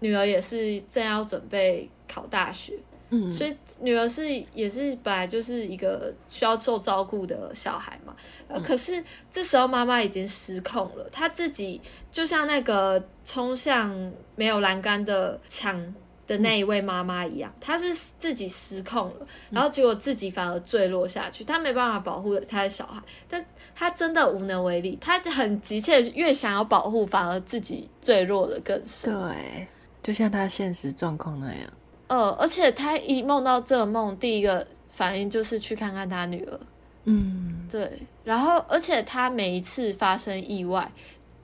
[0.00, 2.72] 女儿也是正要准备考大学，
[3.10, 8.16] 嗯，所以女儿是也是本来就是一个需要受照顾的小孩嘛，
[8.48, 11.78] 呃可是这时候妈妈已经失控了，她自己
[12.10, 15.94] 就像那个冲向没有栏杆的墙
[16.26, 29.12] 的那一位妈妈一样，她是自己失控了，然后结果自己反而坠落下去，她没办法保护她的小孩，但她真的无能为力，她很急切越想要保护，反而自己坠落的更深。
[29.12, 29.66] 对，
[30.02, 31.72] 就像她现实状况那样，
[32.06, 36.60] 呃，而且她一梦到这个梦，第一个反应就是去看看她女儿。
[37.04, 40.92] 嗯，对，然后而且她每一次发生意外，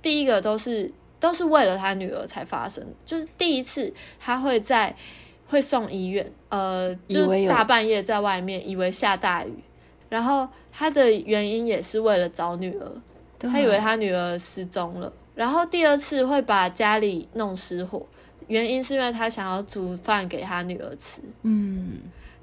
[0.01, 4.95] 第一个都是都是为了他女儿才发生，就是第一次他会在
[5.47, 9.53] 会送医院，呃，就是大半夜在外面，以为下大雨，
[10.09, 12.93] 然后他的原因也是为了找女儿，
[13.39, 18.07] 他以为他女儿失踪了，然后第二次会把家里弄失火，
[18.47, 21.21] 原因是因为他想要煮饭给他女儿吃。
[21.43, 21.99] 嗯，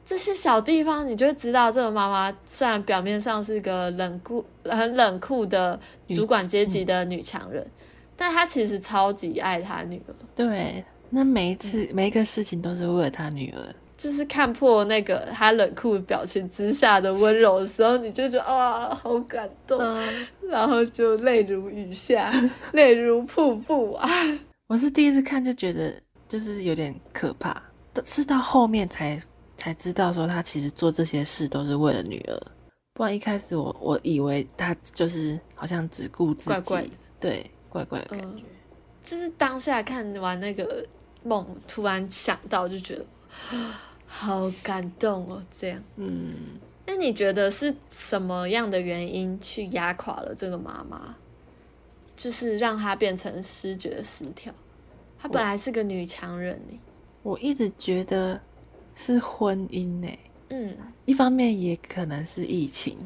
[0.05, 7.65] 这些小地方，你就会知道这个妈妈虽然表面上是个冷酷、很冷酷的主管阶级的女强人，
[8.15, 22.31] 但他其实超级爱他女儿，对，那每一嗯次、每一个事情都是为了他女儿，就是看破那个他冷酷表情之下的温柔的时候，你就觉得啊，好感动，嗯，然后就泪如雨下，
[22.73, 24.09] 泪如瀑布啊。
[24.67, 25.93] 我是第一次看就觉得
[26.27, 27.61] 就是有点可怕，
[28.03, 29.21] 是到后面才
[29.57, 32.41] 才知道说他其实做这些事都是为了女儿，
[32.93, 36.89] 不然一开始我我以为他就是好像只顾自己，怪怪的。
[37.19, 38.43] 对，怪怪的感觉。
[39.03, 40.85] 就是当下看完那个
[41.23, 43.05] 梦，突然想到，就觉得
[44.07, 45.83] 好感动哦，这样。
[45.97, 46.33] 嗯，
[46.85, 51.15] 那你觉得是什么样的原因去压垮了这个妈妈，
[52.15, 54.53] 就是让她变成失觉失调？
[55.19, 56.79] 她本来是个女强人呢。
[57.21, 58.39] 我一直觉得
[58.95, 60.07] 是婚姻呢、
[60.49, 62.97] 嗯一方面也可能是疫情，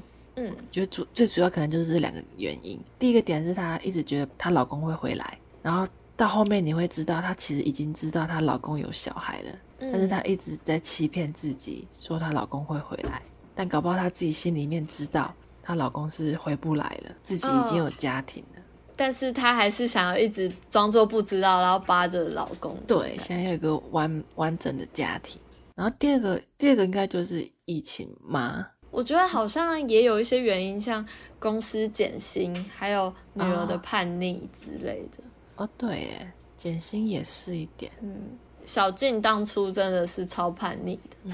[0.47, 2.79] 嗯觉得主最主要可能就是这两个原因。
[2.97, 13.21] 第一个点是她一直觉得她老公会回来，然后到后面你会知道她其实已经知道她老公有小孩了，嗯，但是她一直在欺骗自己，说她老公会回来，
[13.53, 18.61] 但搞不好她自己心里面知道她老公是回不来了，自己已经有家庭了。
[18.95, 22.77] 但是她还是想要一直装作不知道，然后扒着老公。
[22.85, 25.41] 对，现在有一个完完整的家庭。
[25.75, 28.67] 然后第二个，第二个应该就是疫情嘛。
[28.91, 31.05] 我觉得好像也有一些原因，像
[31.37, 35.23] 公司减薪，还有女儿的叛逆之类的。
[35.57, 37.91] 哦，对，耶，减薪也是一点。
[38.01, 41.33] 嗯，小静当初真的是超叛逆的，嗯，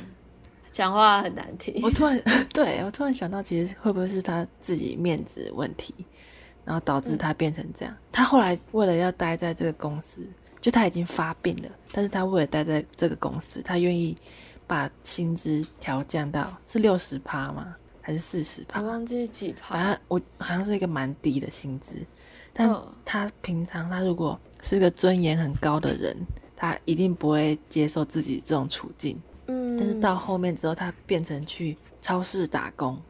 [0.71, 1.79] 讲话很难听。
[1.81, 2.21] 我突然，
[2.53, 5.93] 对我突然想到，其实会不会是他自己面子问题，
[6.65, 7.95] 然后导致他变成这样？
[8.11, 14.17] 他后来为了要待在这个公司，就他已经发病了，但是他为了待在这个公司，他愿意。
[14.67, 17.75] 把薪资调降到是六十趴吗？
[18.01, 18.81] 还是四十趴？
[18.81, 19.73] 我忘记几趴。
[19.75, 21.95] 反正我好像是一个蛮低的薪资，
[22.53, 22.69] 但
[23.03, 26.15] 他平常他如果是个尊严很高的人，
[26.55, 29.19] 他一定不会接受自己这种处境。
[29.47, 29.75] 嗯。
[29.77, 33.01] 但是到后面之后，他变成去超市打工，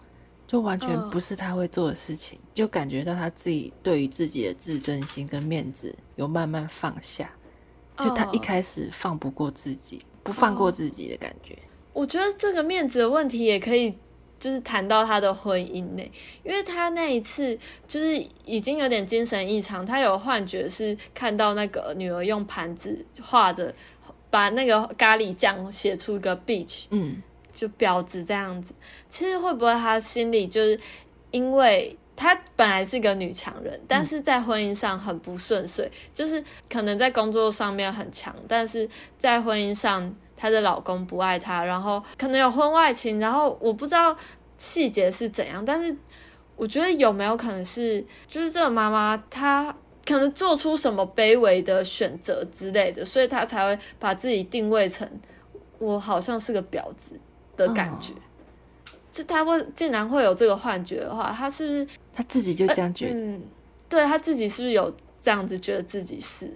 [0.48, 7.30] 就完全不是他会做的事情，就感觉到他自己对于自己的自尊心跟面子有慢慢放下。
[7.98, 10.02] 就他一开始放不过自己。
[10.26, 11.56] 不放过自己的感觉，
[11.94, 13.94] 我觉得这个面子的问题也可以，
[14.40, 16.04] 就是谈到他的婚姻呢，
[16.44, 17.56] 因为他那一次
[17.88, 23.72] 就是已经有点精神异常，他有幻觉是看到那个女儿用盘子画着，
[24.32, 27.22] 把那个咖喱酱写出一个 beach，嗯，
[27.54, 28.74] 就婊子这样子。
[29.08, 30.80] 其实会不会他心里就是
[31.30, 44.16] 因为他本来是个女强人，但是在婚姻上很不顺遂，就是可能在工作上面很强，但是在婚姻上她的老公不爱她，然后可能有婚外情，然后我不知道
[44.58, 45.96] 细节是怎样，但是
[46.56, 49.76] 我觉得有没有可能是，就是这个妈妈她
[50.06, 55.10] 可能做出什么卑微的选择之类的，所以她才会把自己定位成
[55.80, 57.20] 我好像是个婊子
[57.58, 58.14] 的感觉。
[59.16, 63.22] 就他会竟然会有这个幻觉的话，他是不是他自己就这样觉得？
[63.22, 63.42] 嗯，
[63.88, 66.52] 对他自己是不是有这样子觉得自己是？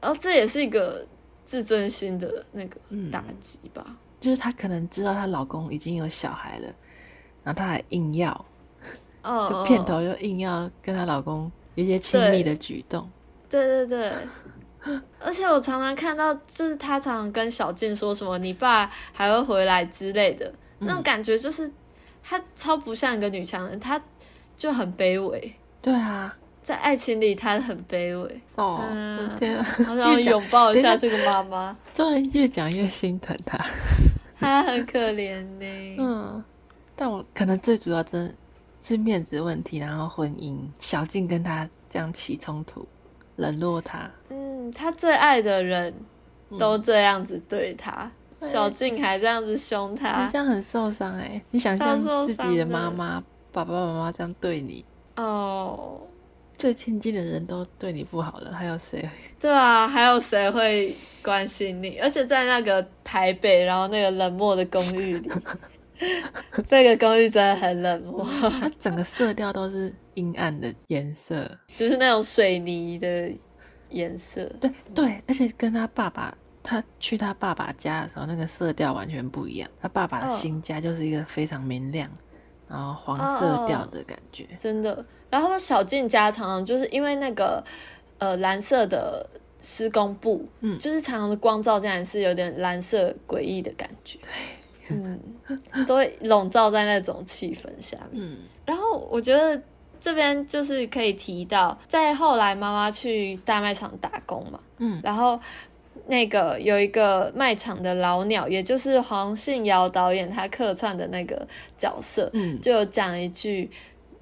[0.00, 1.06] 然后这也是一个
[1.44, 2.80] 自尊心的那个
[3.12, 3.84] 打击吧。
[4.18, 6.68] 就是她可能知道她老公已经有小孩了，
[7.44, 8.46] 然后她还硬要，
[9.22, 13.06] 哦就片头又硬要跟她老公有一些亲密的举动。
[13.50, 20.50] 对对对， 而且我常常看到，就是她常常跟小静说什么“你爸还会回来”之类的。
[20.80, 21.70] 那种感觉就是，
[22.22, 24.00] 她超不像一个女强人，她
[24.56, 25.54] 就很卑微。
[25.80, 28.40] 对啊，在爱情里她很卑微。
[28.56, 28.82] 哦，
[29.38, 29.62] 天啊！
[29.86, 31.76] 好想拥抱一下这个妈妈。
[31.94, 33.58] 对，越讲越心疼她。
[34.38, 35.96] 她很可怜呢。
[35.98, 36.44] 嗯，
[36.96, 38.34] 但我可能最主要真
[38.82, 42.86] 是面子问题，然后婚姻，小静跟她这样起冲突，
[43.36, 44.10] 冷落她。
[44.30, 45.94] 嗯，她最爱的人
[46.58, 48.10] 都这样子对他。
[48.40, 51.40] 小静还这样子凶他，你这样很受伤哎！
[51.50, 53.22] 你想象自己的妈妈、
[53.52, 54.84] 爸爸妈妈这样对你
[55.16, 56.00] 哦，
[56.56, 59.08] 最亲近的人都对你不好了，还有谁？
[59.38, 61.98] 对啊，还有谁会关心你？
[61.98, 65.30] 而且在那个台北，然后那个冷漠的公寓里，
[66.66, 73.30] 这个公寓真的很冷漠，它整个色调都是阴暗的颜色，就是那种水泥的
[73.90, 74.44] 颜色。
[74.60, 76.34] 对对，而且跟他爸爸。
[76.62, 79.68] 他去他爸爸家的时候，那个色调完全不一样。
[79.80, 82.08] 他爸爸的新家就是一个非常明亮，
[82.68, 85.04] 然后黄色调的感觉，真的。
[85.30, 87.64] 然后小静家常常就是因为那个
[88.18, 89.26] 呃蓝色的
[89.58, 94.18] 施工布，嗯，就是常常的光照竟然是有点蓝色诡异的感觉，
[94.88, 95.18] 对，嗯，
[95.86, 98.22] 都会笼罩在那种气氛下面。
[98.22, 99.60] 嗯，然后我觉得
[99.98, 105.40] 这边就是可以提到，在后来妈妈去大卖场打工嘛，嗯，然后。
[106.06, 111.46] 那个有一个卖场的老鸟，也就是黄信尧导演他客串的那个
[111.78, 113.70] 角色，嗯，就讲一句：“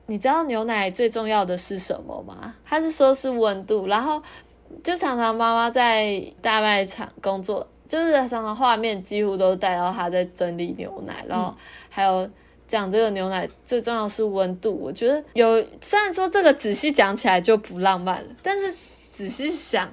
[0.07, 4.23] 你知道牛奶最重要的是什么吗？”他是说是温度，然后
[4.83, 11.55] 就常常妈妈在大卖场工作，就是常常画面几乎都带到他在整理牛奶，然后
[11.89, 12.29] 还有
[12.67, 14.75] 讲这个牛奶最重要是温度。
[14.75, 18.75] 我觉得有，虽然说这个仔细讲起来就不浪漫了，但是
[19.11, 19.91] 仔细想。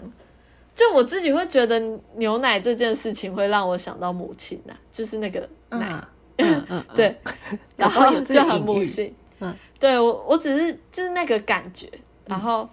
[0.75, 1.79] 就我自己会觉得
[2.15, 6.03] 牛奶这件事情会让我想到母亲呐，就是那个奶，
[6.93, 7.15] 对，
[7.77, 11.89] 然后就很母性，嗯，对我我只是就是那个感觉，
[12.25, 12.67] 然后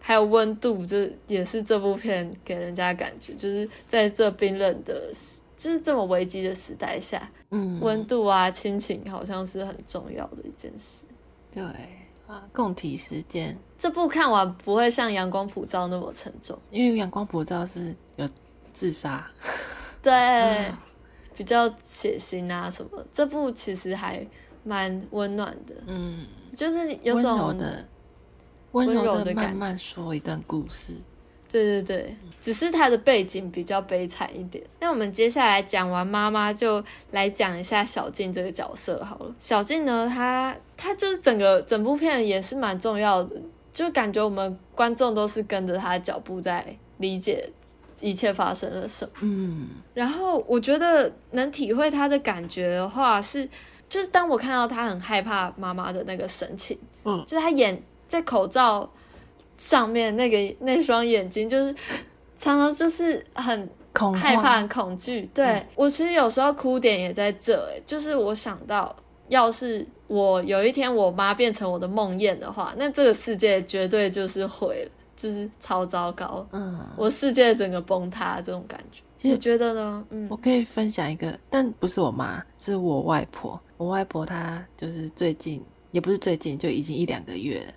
[0.00, 5.12] 还有温度，就也是这部片给人家感觉，就是在这冰冷的，
[5.56, 11.04] 就是这么危机的时代下，嗯，温度啊，亲情好像是很重要的一件事，
[11.52, 11.62] 对
[12.26, 12.42] 啊。
[12.52, 18.28] 共体时间这部看完不会像《阳光普照》那么沉重，因为《阳光普照》是有
[18.72, 19.28] 自杀，
[20.00, 20.70] 对，
[21.36, 23.04] 比较血腥啊什么。
[23.12, 24.24] 这部其实还
[24.62, 26.24] 蛮温暖的，嗯，
[26.56, 27.84] 就是有种的
[28.70, 30.92] 温柔的柔的感觉慢慢说一段故事。
[31.50, 34.64] 对对对，只是它的背景比较悲惨一点。
[34.78, 39.34] 那我们接下来讲完妈妈，就来讲一下小静这个角色好了。
[39.40, 43.36] 小静呢，她她就是整个整部片也是蛮重要的，
[43.72, 46.64] 就感觉我们观众都是跟着他的脚步在
[46.98, 47.48] 理解
[48.00, 49.12] 一切发生了什么。
[49.22, 53.48] 嗯，然后我觉得能体会他的感觉的话是，
[53.88, 58.90] 就是当我看到他很害怕妈妈的那个神情，嗯就是他眼在口罩
[59.56, 61.74] 上面那个 那双眼睛，就是
[62.36, 65.28] 常常就是很恐害怕、很恐惧。
[65.32, 68.94] 对、我其实有时候哭点也在这、欸，就是我想到，
[69.28, 79.00] 要是我有一天我妈变成我的梦魇的话，那这个世界绝对就是毁了，就是超糟糕，嗯，我世界整个崩塌这种感觉。
[79.16, 80.04] 其实你觉得呢？
[80.10, 83.58] 嗯我可以分享一个，但不是我妈，是我外婆。
[83.78, 87.72] 我外婆她就是最近，也不是最近，就已经一两个月了，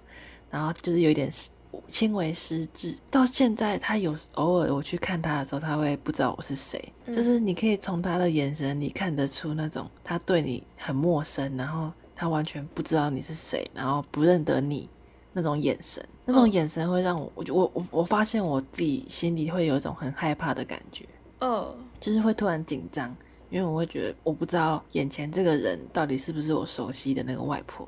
[0.49, 1.49] 然后就是有一点失
[1.87, 2.97] 轻微失智。
[3.09, 14.89] 到现在，她有偶尔我去看她的时候，她会不知道我是谁，嗯就是你可以从她的眼神里看得出那种她对你很陌生，然后她完全不知道你是谁，然后不认得你
[15.33, 16.51] 那种眼神，那种嗯。
[16.51, 21.05] 眼神会让我，我就我我我发现我自己心里会有一种很害怕的感觉。
[21.39, 23.13] 哦，就是会突然紧张，
[23.49, 27.87] 因为我会觉得我不知道眼前这个人到底是不是我熟悉的那个外婆，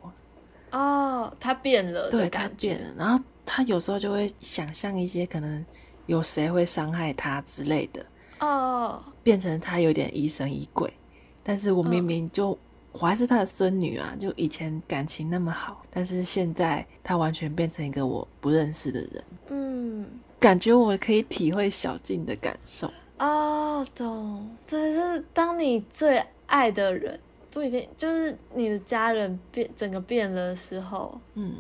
[0.71, 5.65] 哦，他变了对，她，变了，然后她有时候就会想象一些可能
[6.07, 8.05] 有谁会伤害她之类的，
[8.41, 10.93] 哦，变成她有点疑神疑鬼，
[11.41, 12.55] 但是我明明就、
[12.99, 20.05] 我还是他的孙女啊，就以前感情那么好，但是现在他完全变成一个我不认识的人，嗯，
[20.39, 27.19] 感觉我可以体会小静的感受，哦，懂，这是当你最爱的人
[27.51, 31.53] 不一定就是你的家人变整个变了的时候，嗯，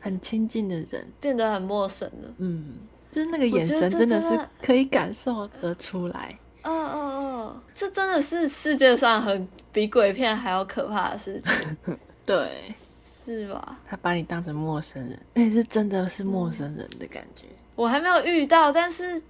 [0.00, 1.06] 很亲近的人。
[1.20, 2.34] 变得很陌生了。
[2.38, 2.74] 嗯，
[3.10, 6.38] 就是那个眼神真的是可以感受得出来。
[6.62, 11.76] 嗯嗯嗯，这真的是世界上很比鬼片还要可怕的事情，
[12.26, 13.78] 对，是吧？
[13.84, 17.44] 他把你当成陌生人，而且是真的是陌生人的感觉。
[17.76, 19.22] 我还没有遇到，但是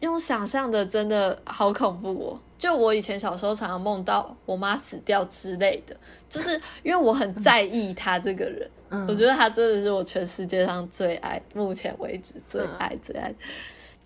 [0.00, 2.40] 用想象的真的好恐怖哦！
[2.58, 5.96] 就我以前小时候常常梦到我妈死掉之类的，
[6.28, 13.34] 就是因为我很在意她这个人，嗯，我觉得她真的是我全世界上最爱，目前为止最爱最爱。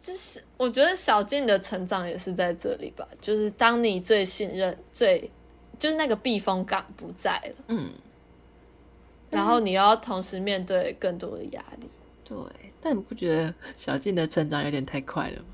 [0.00, 5.30] 就是我觉得小静的成长也是在这里吧，就是当你最信任、最
[5.78, 7.90] 就是那个避风港不在了，嗯，
[9.30, 11.88] 然后你要同时面对更多的压力，
[12.24, 12.36] 对。
[12.80, 15.46] 但你不觉得小静的成长有点太快了吗？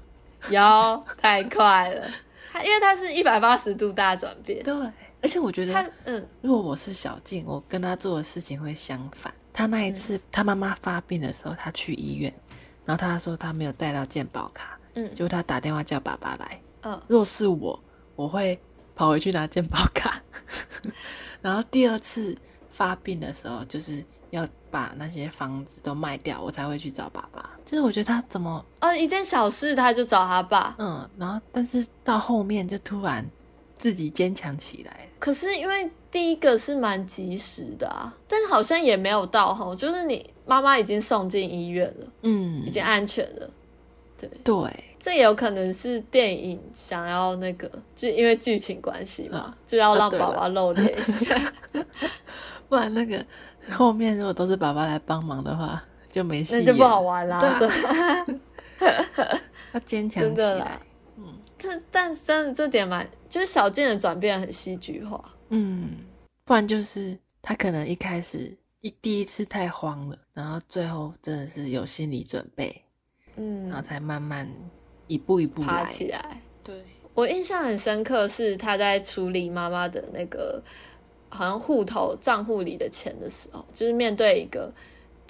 [0.51, 2.07] 有太快了，
[2.53, 4.75] 他因为他是一百八十度大转变，对，
[5.23, 6.29] 而且我觉他得，嗯。
[6.43, 9.33] 如果我是小静，我跟她做的事情会相反。
[9.55, 12.33] 她那一次，她妈妈发病的时候，她去医院，
[12.85, 17.79] 然后他说他没有带到健保卡，嗯结果他打电话叫爸爸来，嗯若是我，
[18.17, 18.59] 我会
[18.95, 20.21] 跑回去拿健保卡。
[21.41, 22.37] 然后第二次
[22.69, 27.51] 发病的时候，就是要把那些房子都卖掉，我才会去找爸爸。
[27.65, 33.25] 就是我觉得他怎么，哦，一件小事他就找他爸，嗯，然后但是到后面就突然
[33.85, 35.07] 自己坚强起来。
[35.19, 43.51] 可是因为第一个是蛮及时的啊，但是好像也没有到哈，就是你妈妈已经送进医院了，嗯已，经安全了，
[44.17, 51.53] 对对，这也有可能是电影想要那个，就因为剧情关系嘛，嗯就要让宝宝露脸一下。
[52.71, 53.23] 不然那个
[53.71, 57.59] 后面如果都是爸爸来帮忙的话，就没戏那就不好玩啦。
[57.59, 57.69] 对
[59.73, 60.81] 要坚强起来。
[61.65, 65.35] 这但真的这点蛮，就是小静的转变很戏剧化。
[65.49, 66.05] 嗯，
[66.45, 72.83] 不然就是他可能一开始一第一次太慌了，然后最后真的是有心理准备，
[73.37, 74.49] 嗯然后，才慢慢
[75.07, 75.87] 一步一步爬。
[75.87, 76.43] 起来。
[76.63, 76.83] 对，
[77.15, 80.63] 我印象很深刻是他在处理妈妈的那个
[81.29, 84.73] 好像户头账户里的钱的时候，就是面对一个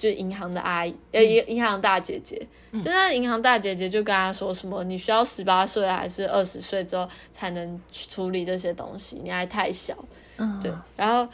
[0.05, 2.37] 就是银行的阿姨，呃，银银行大姐姐，
[2.73, 9.97] 就那银行大姐姐就跟他说什么，你需要十八岁还是二十岁之后才能去处理这些东西，你还太小。
[10.37, 11.27] 嗯，对，然后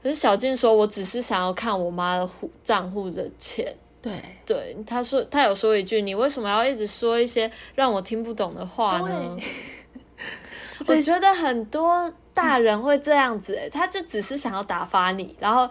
[0.00, 3.74] 可是小静说，我只是想要看我妈的户账户的钱。
[4.00, 9.36] 对对，他说他有说一句，你为什么要一直说一些让我听不懂的话呢？
[10.86, 15.68] 我觉得很多大人会这样子、欸，他就只是想要打发你，然后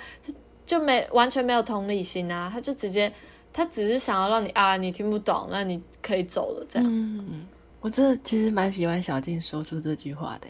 [0.65, 3.11] 就没完全没有同理心啊，他就直接
[3.53, 6.89] 他只是想要让你啊，你听不懂，那你可以走了这样。
[6.91, 7.45] 嗯，
[7.81, 10.47] 我真的其实蛮喜欢小静说出这句话的，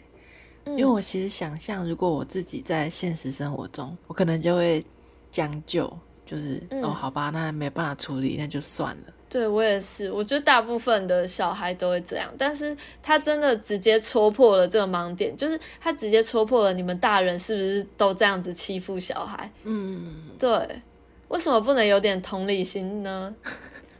[0.64, 4.84] 嗯因为我其实想象，如果我自己在现实生活中，我可能就会
[5.30, 5.92] 将就，
[6.24, 9.02] 就是、嗯哦，好吧，那没办法处理，那就算了。
[9.28, 19.50] 对我也是，我觉得大部分的小孩都会这样，但是他真的直接戳破了这个盲点，就是他直接戳破了你们大人是不是都这样子欺负小孩？
[19.64, 20.80] 嗯，对，
[21.28, 23.34] 为什么不能有点同理心呢？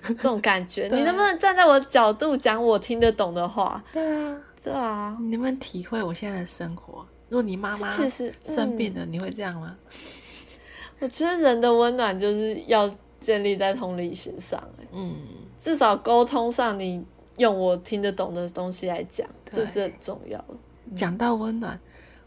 [0.07, 3.83] 这种感觉， 你能不能站在我的角度讲我听得懂的话？
[3.93, 7.05] 对啊，对啊，你能不能体会我现在的生活？
[7.29, 9.77] 如果你妈妈其实嗯生病了，你会这样吗？
[11.01, 12.89] 我觉得人的温暖就是要
[13.21, 15.17] 建立在同理心上、欸，嗯，
[15.59, 17.05] 至少沟通上，你
[17.39, 20.55] 用我听得懂的东西来讲，这是很重要的。
[20.95, 21.79] 讲到温暖，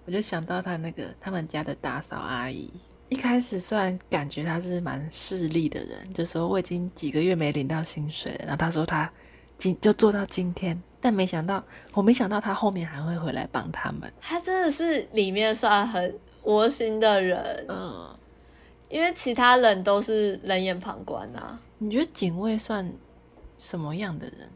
[0.05, 2.71] 我就想到他那个他们家的大嫂阿姨。
[3.07, 9.11] 一开始虽然感觉她是蛮势利的人，就说我已经几个月没领到薪水了，然后她说她
[9.57, 11.63] 今就做到今天，但没想到
[11.95, 14.13] 我没想到她后面还会回来帮他们。
[14.21, 18.15] 他真的是里面算很窝心的人，嗯，
[18.89, 21.59] 因为其他人都是冷眼旁观啊。
[21.77, 22.91] 你觉得警卫算
[23.57, 24.49] 什么样的人？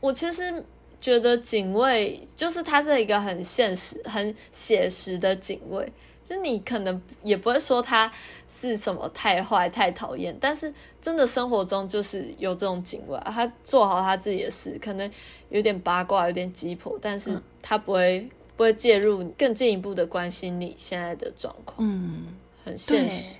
[0.00, 0.64] 我其实
[1.00, 5.92] 觉得警卫就是他是一个很现实、很写实的警卫，
[6.22, 8.12] 就你可能也不会说他
[8.48, 15.10] 是什么太坏、太讨厌，但是真的生活中就是有这种警卫啊，他做好他自己的事，可能
[15.48, 22.26] 有点八卦、有点鸡婆，但是嗯他不会不会介入更进一步的关心你现在的状况，嗯，
[22.64, 23.34] 很现实。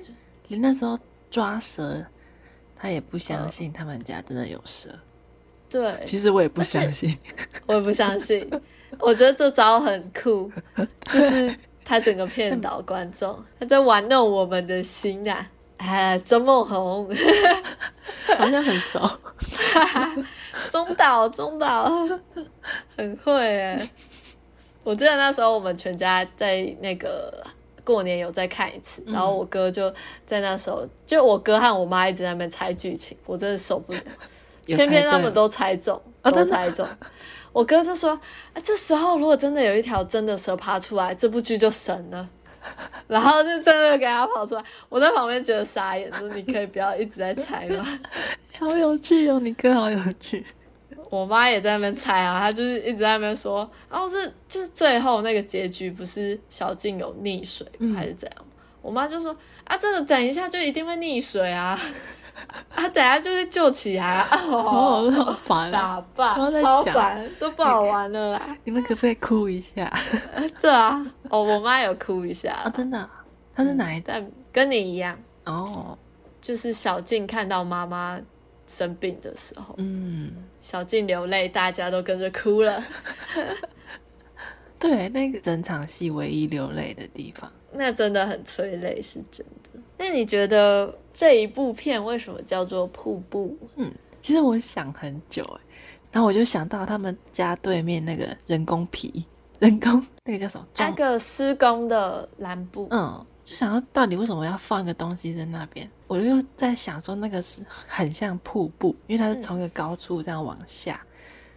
[0.55, 0.97] 连那时候
[1.31, 2.05] 抓蛇，
[2.77, 4.89] 他也不相信他们家真的有蛇。
[5.69, 7.19] 对， 其实我也不相信。
[7.67, 8.49] 我也不相信。
[9.01, 10.51] 我觉得这招很酷，
[11.11, 11.53] 就是
[11.85, 15.51] 他整个骗倒观众，他在玩弄我们的心啊！
[15.79, 17.09] 哎，周梦红，
[18.39, 19.01] 好像很熟。
[20.69, 21.93] 中岛，中岛，
[22.97, 23.89] 很会哎。
[24.85, 27.45] 我记得那时候我们全家在那个
[27.85, 29.93] 过年有再看一次，然后我哥就
[30.27, 34.01] 在那时候，就我哥和我妈一直在那边猜剧情，我真的受不了。
[34.67, 36.87] 偏偏他们都猜中，都猜中。
[37.53, 38.11] 我哥就说
[38.55, 42.27] ：“啊，这时候如果真的有一条真的蛇爬出来，这部剧就神了。
[43.07, 47.87] ”然后就真的给他跑出来，我在旁边觉得傻眼，说：“你可以不要一直在猜吗
[48.59, 50.45] 好有趣哦，你哥好有趣。？”
[51.11, 58.45] 我妈也在那边猜啊，她就是一直在那边说：“然后是就是最后那个结局不是小静有溺水还是怎样？”
[58.83, 59.35] 我妈就说
[59.65, 61.79] ：“啊，这个等一下就一定会溺水啊，
[62.75, 66.05] 啊，等一下就会救起来啊。”好烦啊！
[66.15, 68.57] 打扮超烦，都不好玩了啦。
[68.65, 69.91] 你们可不可以哭一下
[70.61, 71.01] 对啊，
[71.31, 73.25] 哦，我妈有哭一下啊？，真的啊？
[73.55, 74.15] 他是哪一代？
[74.21, 75.97] 但跟你一样，哦，
[76.41, 78.21] 就是小静看到妈妈
[78.67, 80.31] 生病的时候，嗯，
[80.65, 82.83] 小静流泪，大家都跟着哭了。
[84.81, 89.79] 对，那个整场戏唯一流泪的地方，那真的很催泪，是真的。
[89.99, 93.55] 那你觉得这一部片为什么叫做瀑布？
[93.77, 93.93] 嗯
[94.23, 95.61] 其实我想很久哎，
[96.13, 99.23] 然后我就想到他们家对面那个人工皮，
[99.59, 100.67] 人工那个叫什么？
[100.79, 105.87] 那个施工的蓝布，嗯，就想到到底为什么要放一个东西在那边？
[106.07, 111.01] 我又在想说，那个是很像瀑布，因为它是从一个高处这样往下，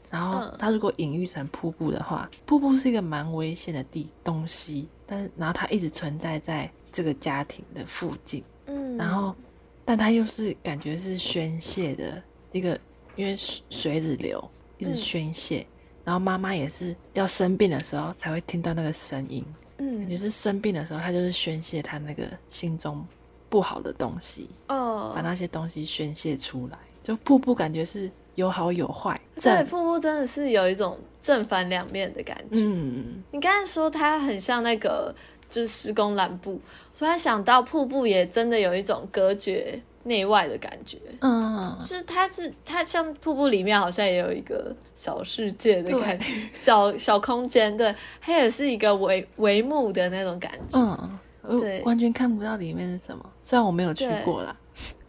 [0.09, 0.55] 然后嗯。
[0.57, 9.35] 它如果隐喻成瀑布的话，瀑布是一个蛮危险的地东西，但是然后它一直存在在这个家庭的附近，嗯，然后
[9.83, 12.21] 但它又是感觉是宣泄的
[12.51, 12.79] 一个，
[13.15, 14.95] 因为水水子流一直嗯。
[14.95, 15.67] 宣泄，
[16.05, 19.45] 然后妈妈也是要生病的时候才会听到那个声音。
[19.77, 19.99] 嗯。
[19.99, 23.05] 感觉嗯，是生病的时候，她就是宣泄她那个心中
[23.49, 26.77] 不好的东西，哦把哦，那些东西宣泄出来。
[27.03, 32.45] 就瀑布感觉是有好有坏，对，瀑布真的是有一种正反两面的感觉。
[32.51, 35.15] 嗯，你刚才说它很像那个
[35.49, 36.59] 就是施工蓝布，
[36.93, 40.97] 突然想到瀑布也真的有一种隔绝内外的感觉。
[41.21, 50.77] 嗯，就是它是它像瀑布里面好像也有一个小世界的感觉，小小空间，对，它也是一个帷帷幕的那种感觉。
[50.77, 51.19] 嗯，
[51.59, 53.23] 对我完全看不到里面是什么。
[53.43, 54.55] 虽然我没有去对过啦，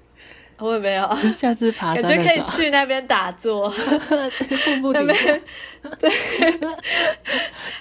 [0.58, 5.40] 我也没有， 下次爬感觉可以去那边打坐， 瀑布底下
[5.82, 6.60] 那边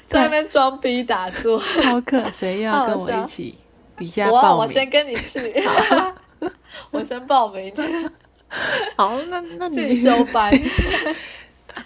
[0.05, 1.59] 在那边装逼打坐。
[1.59, 3.55] 好可，谁要跟我一起？
[3.97, 4.57] 底下我报名。
[4.59, 5.53] 我先跟你去，
[6.91, 7.73] 我先报名
[8.95, 10.51] 好，那那进你修班。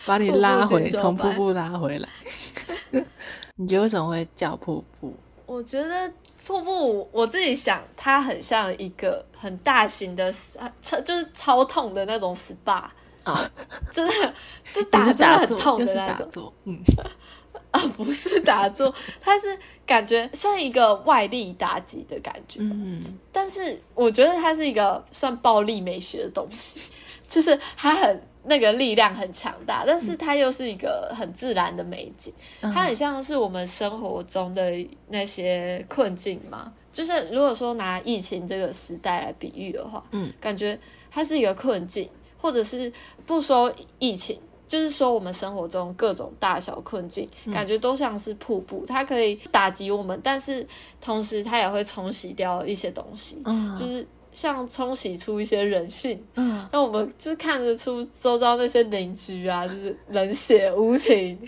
[0.05, 2.07] 把你拉回，从瀑布拉回来。
[3.55, 5.15] 你觉得为什么会叫瀑布？
[5.45, 6.11] 我觉得
[6.45, 10.33] 瀑布，我自己想，它很像一个很大型的
[10.81, 12.83] 超就是超痛的那种 SPA，
[13.23, 13.51] 啊，
[13.91, 14.33] 就是
[14.71, 16.51] 就打真的很痛的那种。
[16.65, 16.79] 嗯，
[17.71, 22.59] 啊，不是打坐，它是感觉像一个外力打击的感觉。
[22.61, 26.81] 嗯，但是我觉得它是一个算暴力美学的东西，
[27.27, 34.71] 就是它很那个力量很强大，但是它又是一个很自然的美景，嗯它很像是我们生活中的
[35.09, 36.71] 那些困境嘛。
[36.91, 40.77] 就是如果说拿疫情这个时代来比喻的话，嗯，感觉
[41.09, 42.91] 它是一个困境，或者是
[43.25, 44.39] 不说疫情。
[44.67, 50.65] 就是说，我们生活中各种大小困境，感觉都像是瀑布，它可以打击我们，但是
[51.01, 53.41] 同时它也会冲洗掉一些东西。
[53.43, 61.37] 嗯，就是像冲洗出一些人性，嗯，那我们就看得出周遭那些邻居啊，就是冷血无情，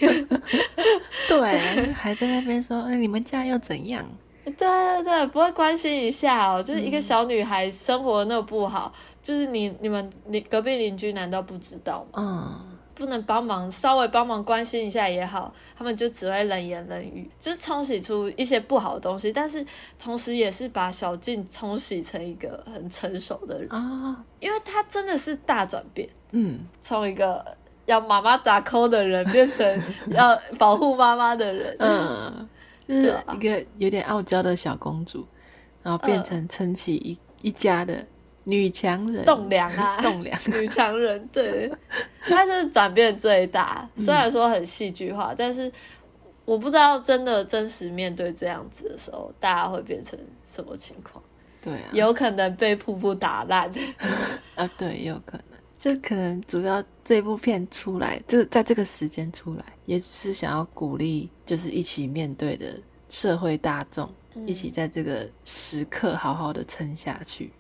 [1.28, 4.06] 对，还在那边说，哎，你们家又怎样？
[4.46, 12.18] 对对对，不会关心一下哦，就是一个小女孩生活得那么不好，就是你你们你隔壁邻居难道不知道吗？
[12.18, 19.66] 嗯，不能帮忙稍微帮忙关心一下也好，他们就只会冷言冷语，就是冲洗出一些不好的东西，但是
[19.98, 26.08] 同时也是把小静冲洗成一个很成熟的人，啊，因为她真的是大转变。
[26.32, 27.46] 嗯，从一个
[27.86, 29.82] 要妈妈砸抠的人，变成
[30.12, 31.76] 要保护妈妈的人。
[31.80, 32.50] 嗯，
[32.88, 35.26] 就是一个有点傲娇的小公主，
[35.82, 38.06] 然后变成撑起一一家的
[38.46, 41.72] 女强人，栋梁啊， 栋梁，女强人，对，
[42.22, 43.88] 她是转变最大。
[43.96, 45.72] 虽然说很戏剧化，但是
[46.46, 51.24] 我不知道真的真实面对这样子的时候，大家会变成什么情况？
[51.62, 53.72] 对啊，有可能被瀑布打烂。
[54.56, 62.78] 啊，对，也有可能，就可能主要这部片出来，这在这个时间出来，也是想要鼓励，就是一起面对的
[63.08, 64.14] 社会大众，
[64.46, 67.54] 一起在这个时刻好好的撑下去，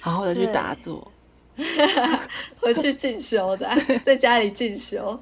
[0.00, 1.10] 好好的去打坐。
[2.60, 3.68] 回去进修的，
[4.02, 5.20] 在家里进修。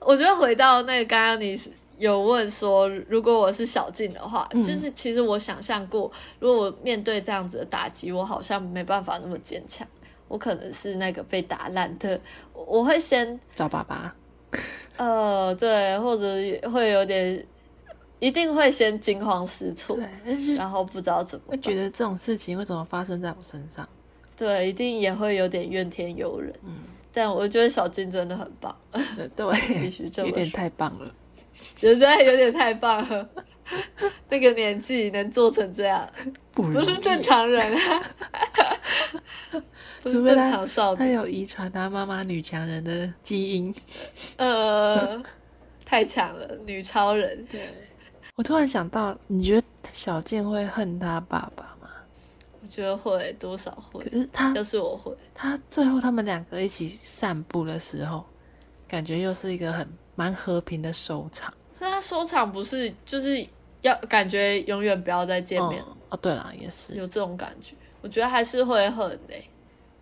[0.00, 1.56] 我觉得回到那个刚刚你
[1.98, 6.10] 有问说，如果我是小静的话，嗯就是其实我想象过，
[6.40, 9.86] 如果我面对这样子的打击，我好像没办法那么坚强，
[10.26, 12.20] 我可能是那个被打烂的，
[12.52, 14.12] 我我会先找爸爸，
[14.96, 16.26] 呃对，或者
[16.72, 17.46] 会有点，
[18.22, 23.88] 一定会先惊慌失措，对，然后不知道怎么办，会觉得这种事情为什么发生在我身上？
[24.36, 26.54] 对，一定也会有点怨天尤人。
[26.64, 26.72] 嗯，
[27.12, 28.76] 但我觉得小金真的很棒。
[28.92, 31.12] 对必对， 须这么有点太棒了。
[31.52, 33.28] 实在有点太棒了，
[34.28, 36.08] 那个年纪能做成这样，
[36.52, 38.02] 不不是正常人啊，
[40.00, 43.74] 不是正常少女，他有遗传他妈妈女强人的基因。
[44.36, 45.20] 呃，
[45.84, 47.44] 太强了，女超人。
[47.50, 47.68] 对，
[48.34, 51.88] 我突然想到，你觉得小健会恨他爸爸吗？
[52.62, 54.10] 我觉得会，多少会可。
[54.10, 58.24] 是他要是我会，他最后他们两个一起散步的时候，
[58.88, 61.52] 感觉又是一个很蛮和平的收场。
[61.78, 63.46] 那他收场不是就是
[63.82, 69.34] 要感觉永远不要再见面，哦哦，对了，也是，有这种感觉，我觉得还是会恨的、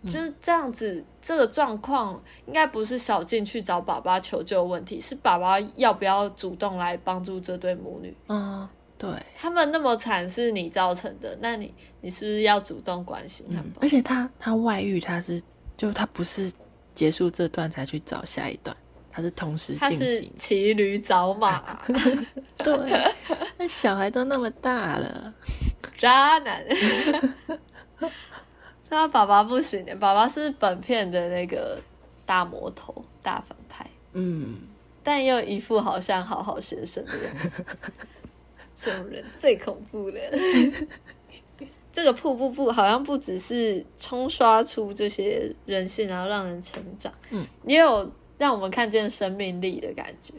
[0.03, 8.15] 就是这样子，这个状况应该不是小静去找爸爸求救的问题，是爸爸要不要主动来帮助这对母女。
[8.27, 11.71] 嗯，对，他们那么惨是你造成的，那你
[12.01, 13.71] 你是不是要主动关心他们？
[13.79, 15.41] 而且他他外遇，他是
[15.77, 16.51] 就他不是
[16.95, 18.75] 结束这段才去找下一段，
[19.11, 20.33] 他是同时他是进行。
[20.37, 21.79] 骑驴找马，
[22.57, 23.13] 对，
[23.57, 25.33] 那小孩都那么大了，
[25.95, 26.65] 渣男。
[28.97, 31.79] 他爸爸不行的，爸爸是本片的那个
[32.25, 34.57] 大魔头、大反派，嗯，
[35.01, 37.51] 但又一副好像好好先生的样子。
[38.75, 40.19] 这种人最恐怖了。
[41.93, 50.33] 这个瀑布布好像不只是冲刷出这些人性，然后让人成长，嗯，也有让我们看见生命力的感觉。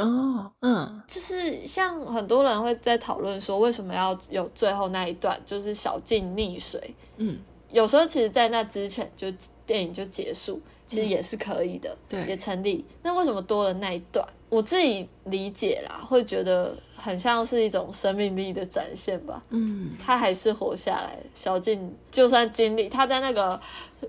[0.00, 6.94] 哦，嗯，就是像很多人会在讨论说，为什么要有最后那一段，就是小静溺水。
[7.18, 7.38] 嗯，
[7.76, 9.30] 有时候其实，在那之前就
[9.66, 12.82] 电影就结束，其实也是可以的，对也成立。
[13.02, 14.26] 那为什么多了那一段？
[14.48, 19.42] 我自己理解啦，会觉得很像是一种生命力的展现吧。
[19.50, 21.18] 嗯，他还是活下来。
[21.34, 23.60] 小静就算经历他在那个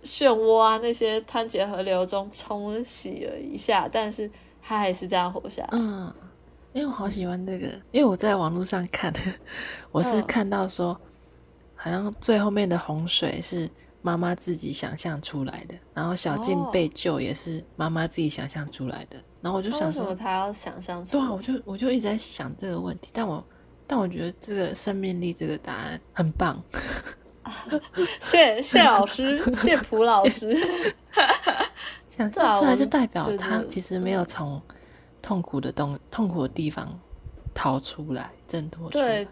[0.01, 4.31] 漩涡啊那些湍急河流中冲洗了一下，但是
[4.63, 5.69] 他还是这样活下来。
[5.73, 6.13] 嗯，
[6.71, 9.11] 因为我好喜欢这个，因为我在网络上看，
[9.91, 10.97] 我是嗯看到说，
[11.77, 13.69] 好像最后面的洪水是
[14.01, 16.69] 妈妈自己想象出来的，然后小静哦。
[16.71, 21.23] 被救也是妈妈自己想象出来的，然后我就想说他要想象出来？
[21.23, 23.43] 对啊，我就我就一直在想这个问题，但我
[23.85, 26.61] 但我觉得这个生命力这个答案很棒，
[28.19, 30.57] 谢谢老师， 谢蒲老师。
[32.09, 34.59] 想象出来就代表他其实没有从
[35.21, 36.99] 痛苦的东痛苦的地方
[37.53, 39.23] 逃出来，挣脱出来。
[39.23, 39.27] 对。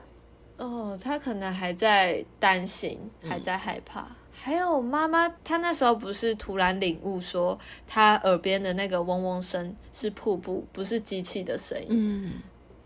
[0.57, 4.07] 哦，他可能还在担心，嗯还在害怕。
[4.31, 11.87] 还有妈妈，她那时候不是突然领悟说，她耳边的那个嗡嗡声是瀑布，不是机器的声音。
[11.89, 12.33] 嗯，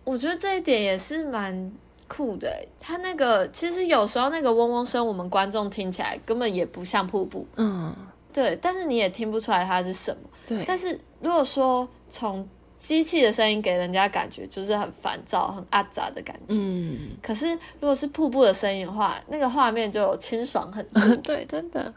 [0.06, 1.72] 我觉得这一点也是蛮
[2.08, 2.68] 酷的欸。
[2.80, 7.94] 他那个其实有时候那个嗡嗡声，我们观众听起来根本也不像瀑布，嗯，
[8.32, 10.22] 对，但是你也听不出来它是什么。
[10.48, 12.48] 对，但是如果说从
[12.80, 21.94] 机器的声音给人家感觉就是很烦躁、很阿杂的感觉，嗯，可是如果是瀑布的声音的话，那个画面就清爽很多， 对，真的。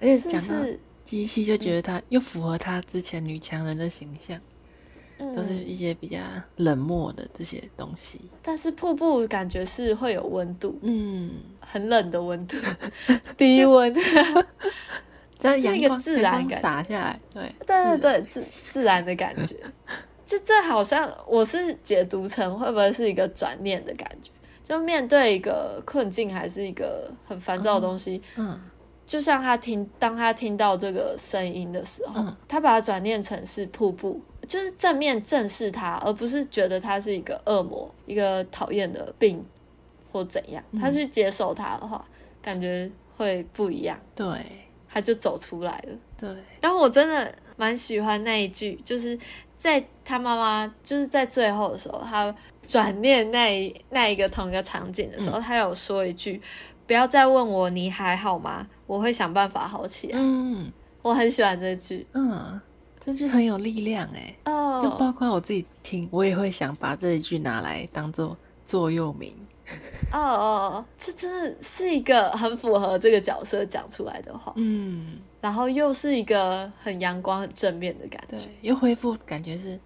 [0.00, 0.80] 而且是？
[1.04, 4.40] 机器，就觉得它又符合它之前女强人的形象，
[5.34, 6.18] 都是嗯，一些比较
[6.56, 8.22] 冷漠的这些东西。
[8.42, 12.56] 但是瀑布感觉是会有温度，嗯，很冷的温度，
[13.36, 13.94] 低温。
[15.38, 19.54] 这是一个自然感洒下来，对，对对，自自然的感觉。
[20.26, 24.30] 就这好像我是解读成会不会是一个转念的感觉？
[24.64, 28.60] 就面对一个困境，还是一个很烦躁的东西，嗯
[29.06, 39.46] 就像他听，当他听到这个声音的时候，嗯他把它转念成是瀑布，就是正面正视它，而不是觉得它是一个恶魔、一个讨厌的病
[40.10, 40.60] 或怎样。
[40.72, 42.04] 嗯他去接受它的话，
[42.42, 44.44] 感觉会不一样，对
[44.88, 45.96] 他就走出来了。
[46.18, 46.28] 对，
[46.60, 49.16] 然后我真的蛮喜欢那一句，就是
[49.56, 52.32] 在他妈妈就是在最后的时候，他
[52.64, 56.40] 转念那一那一个同一个场景的时候，他有说一句
[56.86, 58.64] ：“不要再问我你还好吗？
[58.86, 60.18] 我会想办法好起来。
[60.20, 62.60] 嗯我很喜欢这句嗯，
[62.98, 64.34] 这句很有力量哎。
[64.44, 69.34] 哦就包括我自己听，我也会想把这一句拿来当做座右铭。
[70.12, 79.78] 哦哦，这真的是一个很符合这个角色讲出来的话，嗯，然后又是一个很阳光、很正面的感觉对，又恢复感觉是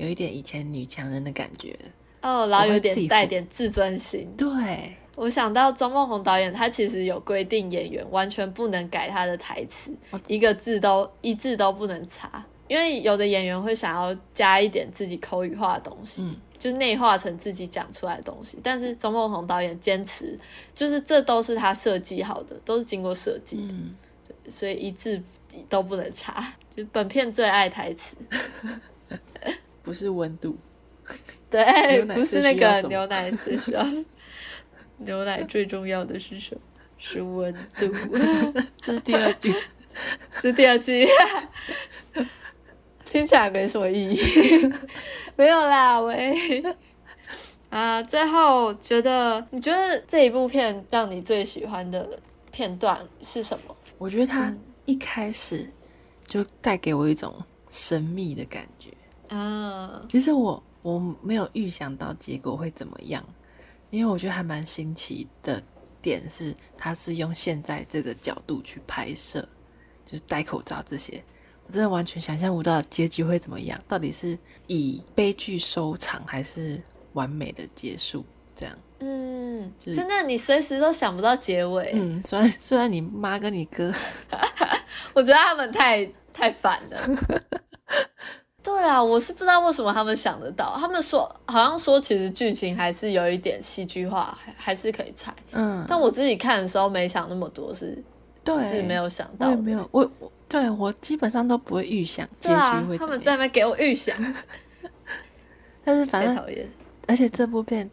[0.00, 1.76] 有一点以前女强人的感觉。
[2.22, 4.26] 哦，然后有点带点自尊心。
[4.36, 18.58] 对，我想到周梦红导演，他其实有规定演员完全不能改他的台词，哦一个字都一字都不能差，因为有的演员会想要加一点自己口语化的东西，嗯就内化成自己讲出来的东西。
[18.62, 20.38] 但是周梦红导演坚持，
[20.74, 23.94] 就是这都是他设计好的，都是经过设计的，嗯，
[24.46, 25.22] 所以一字
[25.70, 26.52] 都不能差。
[26.76, 28.14] 就本片最爱台词，
[29.82, 30.56] 不是温度，
[31.50, 33.86] 对不是那个牛奶最需要，
[34.98, 36.60] 牛奶最重要的是什么？
[36.98, 37.86] 是温度。
[38.82, 39.54] 这是第二句。
[40.40, 41.06] 这是第二句，
[43.04, 44.20] 听起来没什么意义。
[45.34, 46.62] 没有啦，喂。
[47.70, 52.18] 啊，最后觉得你觉得这一部片让你最喜欢的
[52.52, 53.76] 片段是什么？
[53.98, 55.68] 我觉得他嗯一开始
[56.24, 57.34] 就带给我一种
[57.68, 58.90] 神秘的感觉。
[59.30, 63.24] 啊，其实我我没有预想到结果会怎么样，
[63.90, 65.62] 因为我觉得还蛮新奇的
[66.02, 69.40] 点是，他是用现在这个角度去拍摄，
[70.04, 71.22] 就是戴口罩这些，
[71.66, 78.24] 我真的完全想象不到结局会怎么样，到底是以悲剧收场还是完美的结束？
[78.56, 81.92] 这样，嗯，就是真的，你随时都想不到结尾。
[81.94, 83.92] 嗯，虽然虽然你妈跟你哥，
[85.14, 86.98] 我觉得他们太太烦了。
[88.62, 90.76] 对啦，我是不知道为什么他们想得到。
[90.78, 95.34] 他们说好像说，其实剧情还是有一点戏剧化，还还是可以猜。
[95.52, 97.96] 嗯，但我自己看的时候没想那么多，是
[98.44, 99.54] 对是没有想到的。
[99.54, 104.14] 也没有，我我对我基本上都不会预想结局会，怎么样，他们在那边给我预想，
[105.82, 106.68] 但是反正讨厌。
[107.08, 107.90] 而且这部片，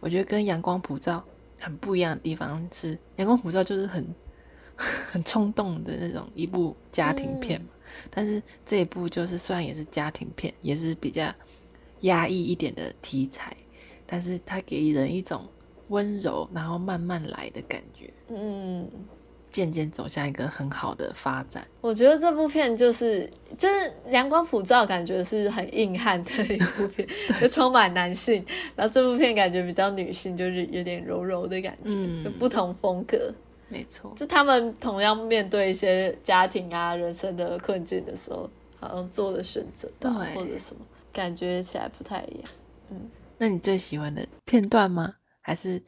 [0.00, 1.22] 我觉得跟《阳光普照》
[1.64, 4.06] 很不一样的地方是，《阳光普照》就是很
[5.10, 7.66] 很冲动的那种一部家庭片嘛，
[8.10, 11.32] 但是这一部就是虽然也是家庭片，也是比较
[12.00, 13.56] 压抑一点的题材，
[14.06, 15.46] 但是它给人一种
[15.88, 18.88] 温柔，然后慢慢来的感觉，嗯，
[19.50, 21.66] 渐渐走向一个很好的发展。
[21.80, 27.06] 我觉得这部片就是就是阳光普照，感觉是很硬汉的一部片，
[27.40, 28.44] 就充满男性。
[28.74, 33.32] 然后这部片感觉比较女性，就是有点柔柔的感觉，嗯就不同风格。
[33.68, 38.48] 没错，就他们同样面对一些家庭啊、人生的困境的时候，
[38.78, 42.44] 好像做的选择吧，对或者什么，感觉起来不太一样。
[42.90, 45.16] 嗯那你最喜欢的片段吗？
[45.40, 45.82] 还是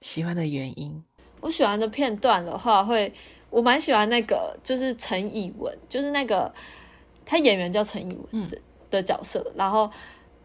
[0.00, 1.04] 喜欢的原因？
[1.40, 3.12] 我喜欢的片段的话会，
[3.50, 6.52] 我蛮喜欢那个，就是陈以文，就是那个
[7.26, 8.58] 他演员叫陈以文的、
[8.90, 9.88] 的角色，然后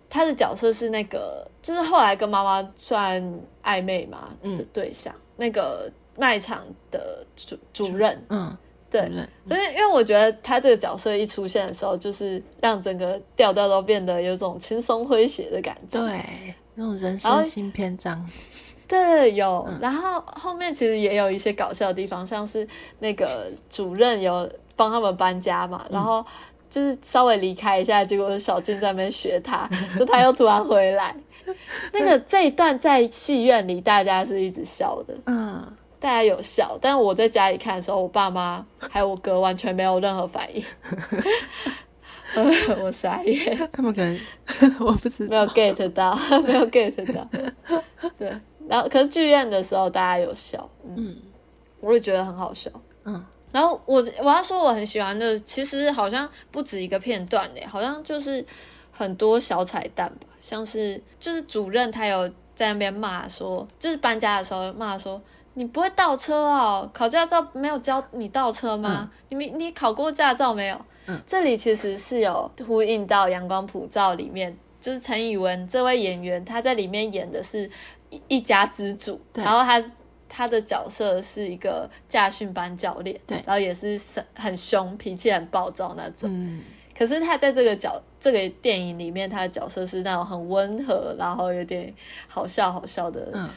[0.10, 3.24] 他的角色是那个，就是后来跟妈妈算
[3.64, 8.56] 暧昧嘛嗯的对象，那个卖场的主主任，嗯
[8.90, 9.10] 对，
[9.50, 16.00] 因为因为我觉得他这个角色一出现的时候，就是让整个调调都变得有种轻松诙谐的感觉。
[16.00, 18.30] 对，那种人生新篇章，
[18.90, 19.66] 对，有。
[19.80, 22.68] 然后后面其实也有一些搞笑的地方，像是
[23.00, 26.26] 那个主任有帮他们搬家嘛，然后
[26.70, 31.16] 就是稍微离开一下，结果小静在那边学他， 就他又突然回来。
[31.94, 35.66] 那个这一段在戏院里大家是一直笑的，嗯，
[36.02, 40.66] 大家有笑，但我在家里看的时候，我爸妈还有我哥完全没有任何反应，
[42.34, 42.44] 呃
[42.84, 43.70] 我傻眼。
[43.72, 44.20] 他们可能
[44.82, 47.28] 我不知没有，get 到，没有 get 到。
[48.18, 48.34] 对，
[48.68, 51.16] 然后可是剧院的时候大家有笑，嗯，嗯
[51.80, 52.72] 我也觉得很好笑。
[53.06, 58.44] 嗯，然后我我要说我很喜欢的，其实好像不止一个片段诶，好像就是
[58.92, 65.22] 很多小彩蛋吧，像是就是主任他有在那边骂说，就是搬家的时候骂说。
[65.54, 66.90] 你不会倒车哦？
[66.94, 69.12] 考驾照没有教你倒车吗？
[69.30, 70.76] 你没你考过驾照没有？
[71.08, 77.70] 嗯这里其实是有呼应到《阳光普照》里面，就是陈以文这位演员，他在里面演的是
[78.10, 79.84] 一一家之主，然后他
[80.30, 86.30] 他的角色是一个驾训班教练，对然后也是很很凶，脾气很暴躁那种。
[86.32, 86.62] 嗯，
[86.98, 91.94] 可是他在这个角这个电影里面，他的角色是那种很温和，然后有点
[92.28, 93.30] 好笑好笑的。
[93.34, 93.50] 嗯，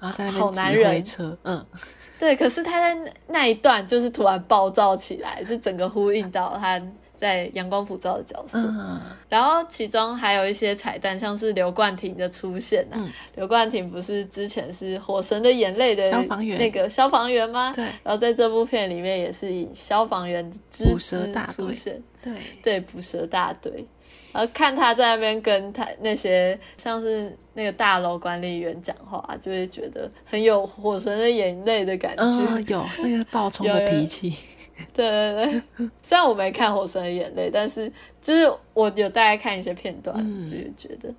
[0.00, 1.64] 好男人车，嗯，
[2.18, 6.80] 对，可是他在那那一段就是突然暴躁起来，就整个呼应到他
[7.16, 8.58] 在阳光普照的角色。
[8.58, 8.98] 嗯，
[9.28, 12.96] 然后其中还有一些彩蛋，像是刘冠廷的出现啊。
[12.96, 17.72] 嗯刘冠廷不是之前是《火神的眼泪》的消防员那个消防员吗？
[17.74, 22.32] 对然后在这部片里面也是以消防员之捕蛇姿大队出现，对，
[22.62, 23.86] 对捕蛇大队。
[24.32, 32.22] 然后看他在那边跟他那些像是那个大楼管理员讲话，就会觉得很有《火神的眼泪》的感觉。
[32.22, 34.30] 嗯，有那个暴冲的脾气，
[34.94, 41.12] 对对对，虽然我没看《火神的眼泪》，但是就是我有大概看一些片段，嗯就是觉得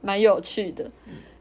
[0.00, 0.84] 蛮有趣的。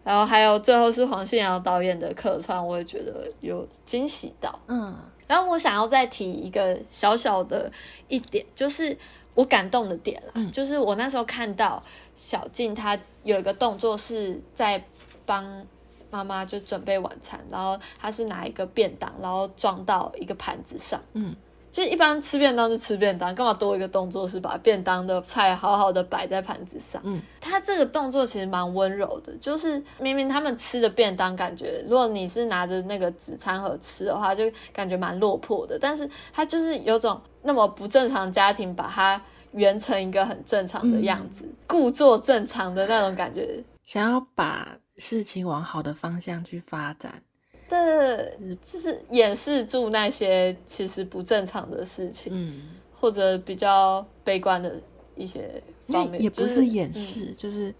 [0.01, 4.57] 然后还有最后是黄信尧导演的客串，我也觉得有惊喜到。
[4.67, 4.95] 嗯
[5.27, 7.71] 然后我想要再提一个小小的
[8.07, 8.97] 一点，就是
[9.39, 11.81] 我感动的点啦，就是我那时候看到
[12.13, 14.83] 小静她有一个动作是在
[15.25, 15.65] 帮
[16.11, 21.01] 妈妈就准备晚餐，然后她是拿一个便当，然后装到一个盘子上。
[21.13, 21.33] 嗯，
[21.71, 27.01] 就一般吃便当就吃便当，干嘛多一个动作是把便当的菜好好的摆在盘子上？
[27.05, 35.77] 嗯，他这个动作其实蛮温柔的，就是明明他们吃的便当，感觉如果你是拿着那个纸餐盒吃的话，就感觉蛮落魄的。
[35.79, 43.63] 但是他就是有种那么不正常的家庭，把它圆成一个很正常的样子，故作正常的那种感觉。
[43.83, 44.67] 想要把
[44.97, 47.23] 事情往好的方向去发展，
[47.69, 52.33] 对，就是掩饰住那些其实不正常的事情。
[52.35, 52.63] 嗯，
[52.99, 54.75] 或者比较悲观的
[55.15, 57.73] 一些方面，也不是掩饰，就是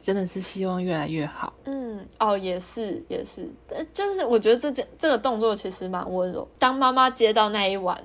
[0.00, 1.82] 真的是希望越来越好，嗯。
[1.92, 6.48] 嗯，哦，也是也是，但就是我觉得这件这个动作其实蛮温柔。
[6.58, 8.02] 当妈妈接到那一碗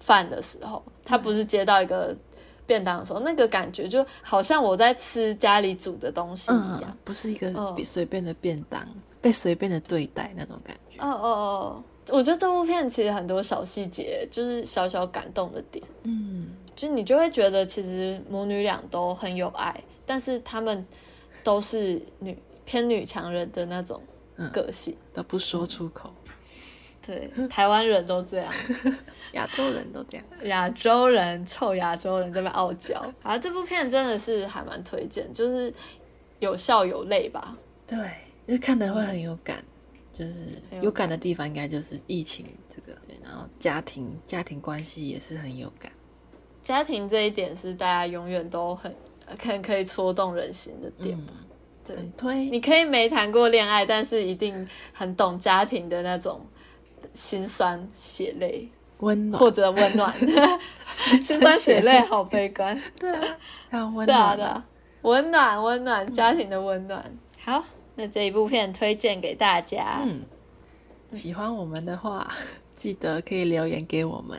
[0.00, 2.16] 饭的时候，她不是接到一个
[2.66, 6.84] 便当的时候，那个感觉就好像我在吃家里煮的东西一样。
[6.86, 7.52] 嗯，不是一个
[7.84, 8.82] 随便的便当，
[9.20, 15.84] 被随便的对待那种感觉，哦哦哦，我觉得这部片其实很多小细节，就是小小感动的点。
[16.04, 20.86] 嗯，就你就会觉得其实母女俩都很有爱，但是她们
[21.42, 24.00] 都是女偏女强人的那种
[24.52, 24.96] 个性。
[25.12, 26.14] 都不说出口，
[27.04, 28.52] 对，台湾人都这样，
[29.32, 33.02] 亚洲人都这样，亚洲人臭亚洲人这边傲娇。
[33.22, 35.74] 啊，这部片真的是还蛮推荐，就是
[36.38, 37.56] 有笑有泪吧。
[37.86, 37.98] 对，
[38.48, 39.62] 就是看的会很有感，
[40.10, 40.40] 就是
[40.72, 45.92] 有有感的地方应该就是疫情这个，对，然后家庭家庭关系也是很有感，
[46.62, 48.94] 家庭这一点是大家永远都很
[49.38, 51.14] 很可以戳动人心的点。
[51.18, 51.26] 嗯，
[51.84, 56.40] 对，很推，你可以没谈过恋爱，但是一定很懂家庭的那种
[57.12, 58.66] 心酸血泪。
[59.00, 60.12] 温暖，或者温暖，
[60.88, 62.76] 心酸血泪好悲观。
[62.98, 63.38] 对啊，
[63.94, 64.64] 温暖，对啊，
[65.02, 67.16] 温暖温暖家庭的温暖。
[67.44, 67.62] 好，
[67.98, 70.00] 那这一部片推荐给大家。
[70.06, 70.20] 嗯，
[71.12, 72.30] 喜欢我们的话，
[72.76, 74.38] 记得可以留言给我们。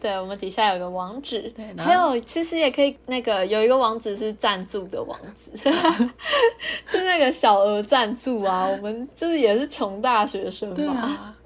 [0.00, 5.50] 对，我们底下有个网址，对还有其实也可以那个有一个网址是赞助的网址，
[6.86, 8.66] 就那个小额赞助啊。
[8.66, 11.36] 我们就是也是穷大学生对嘛，啊，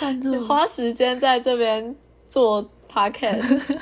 [0.00, 1.94] 赞助花时间在这边
[2.28, 3.78] 做 podcast。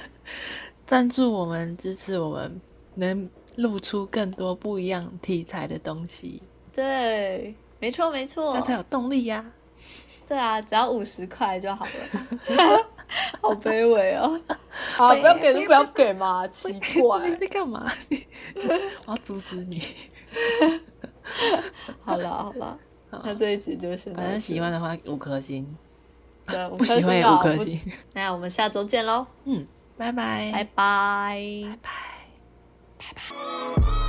[0.87, 2.61] 赞助我们，支持我们，
[2.97, 6.43] 能录出更多不一样题材的东西，
[6.79, 9.45] 对，没错没错这样，才有动力呀、
[10.29, 12.87] 对啊，只要五十块就好了。
[13.41, 14.41] 好卑微哦！
[14.97, 17.35] 啊，不要给就不要给嘛，奇怪你。
[17.35, 17.91] 在干嘛？
[19.07, 19.83] 我要阻止你。
[22.05, 22.79] 好了好了，
[23.24, 25.66] 那这一集就是反正喜欢的话五颗星，
[26.47, 27.81] 对，不喜欢也五颗星。
[28.12, 29.66] 那我们下周见喽，嗯
[29.97, 33.12] 拜拜，拜拜，拜拜。
[33.81, 34.08] 拜。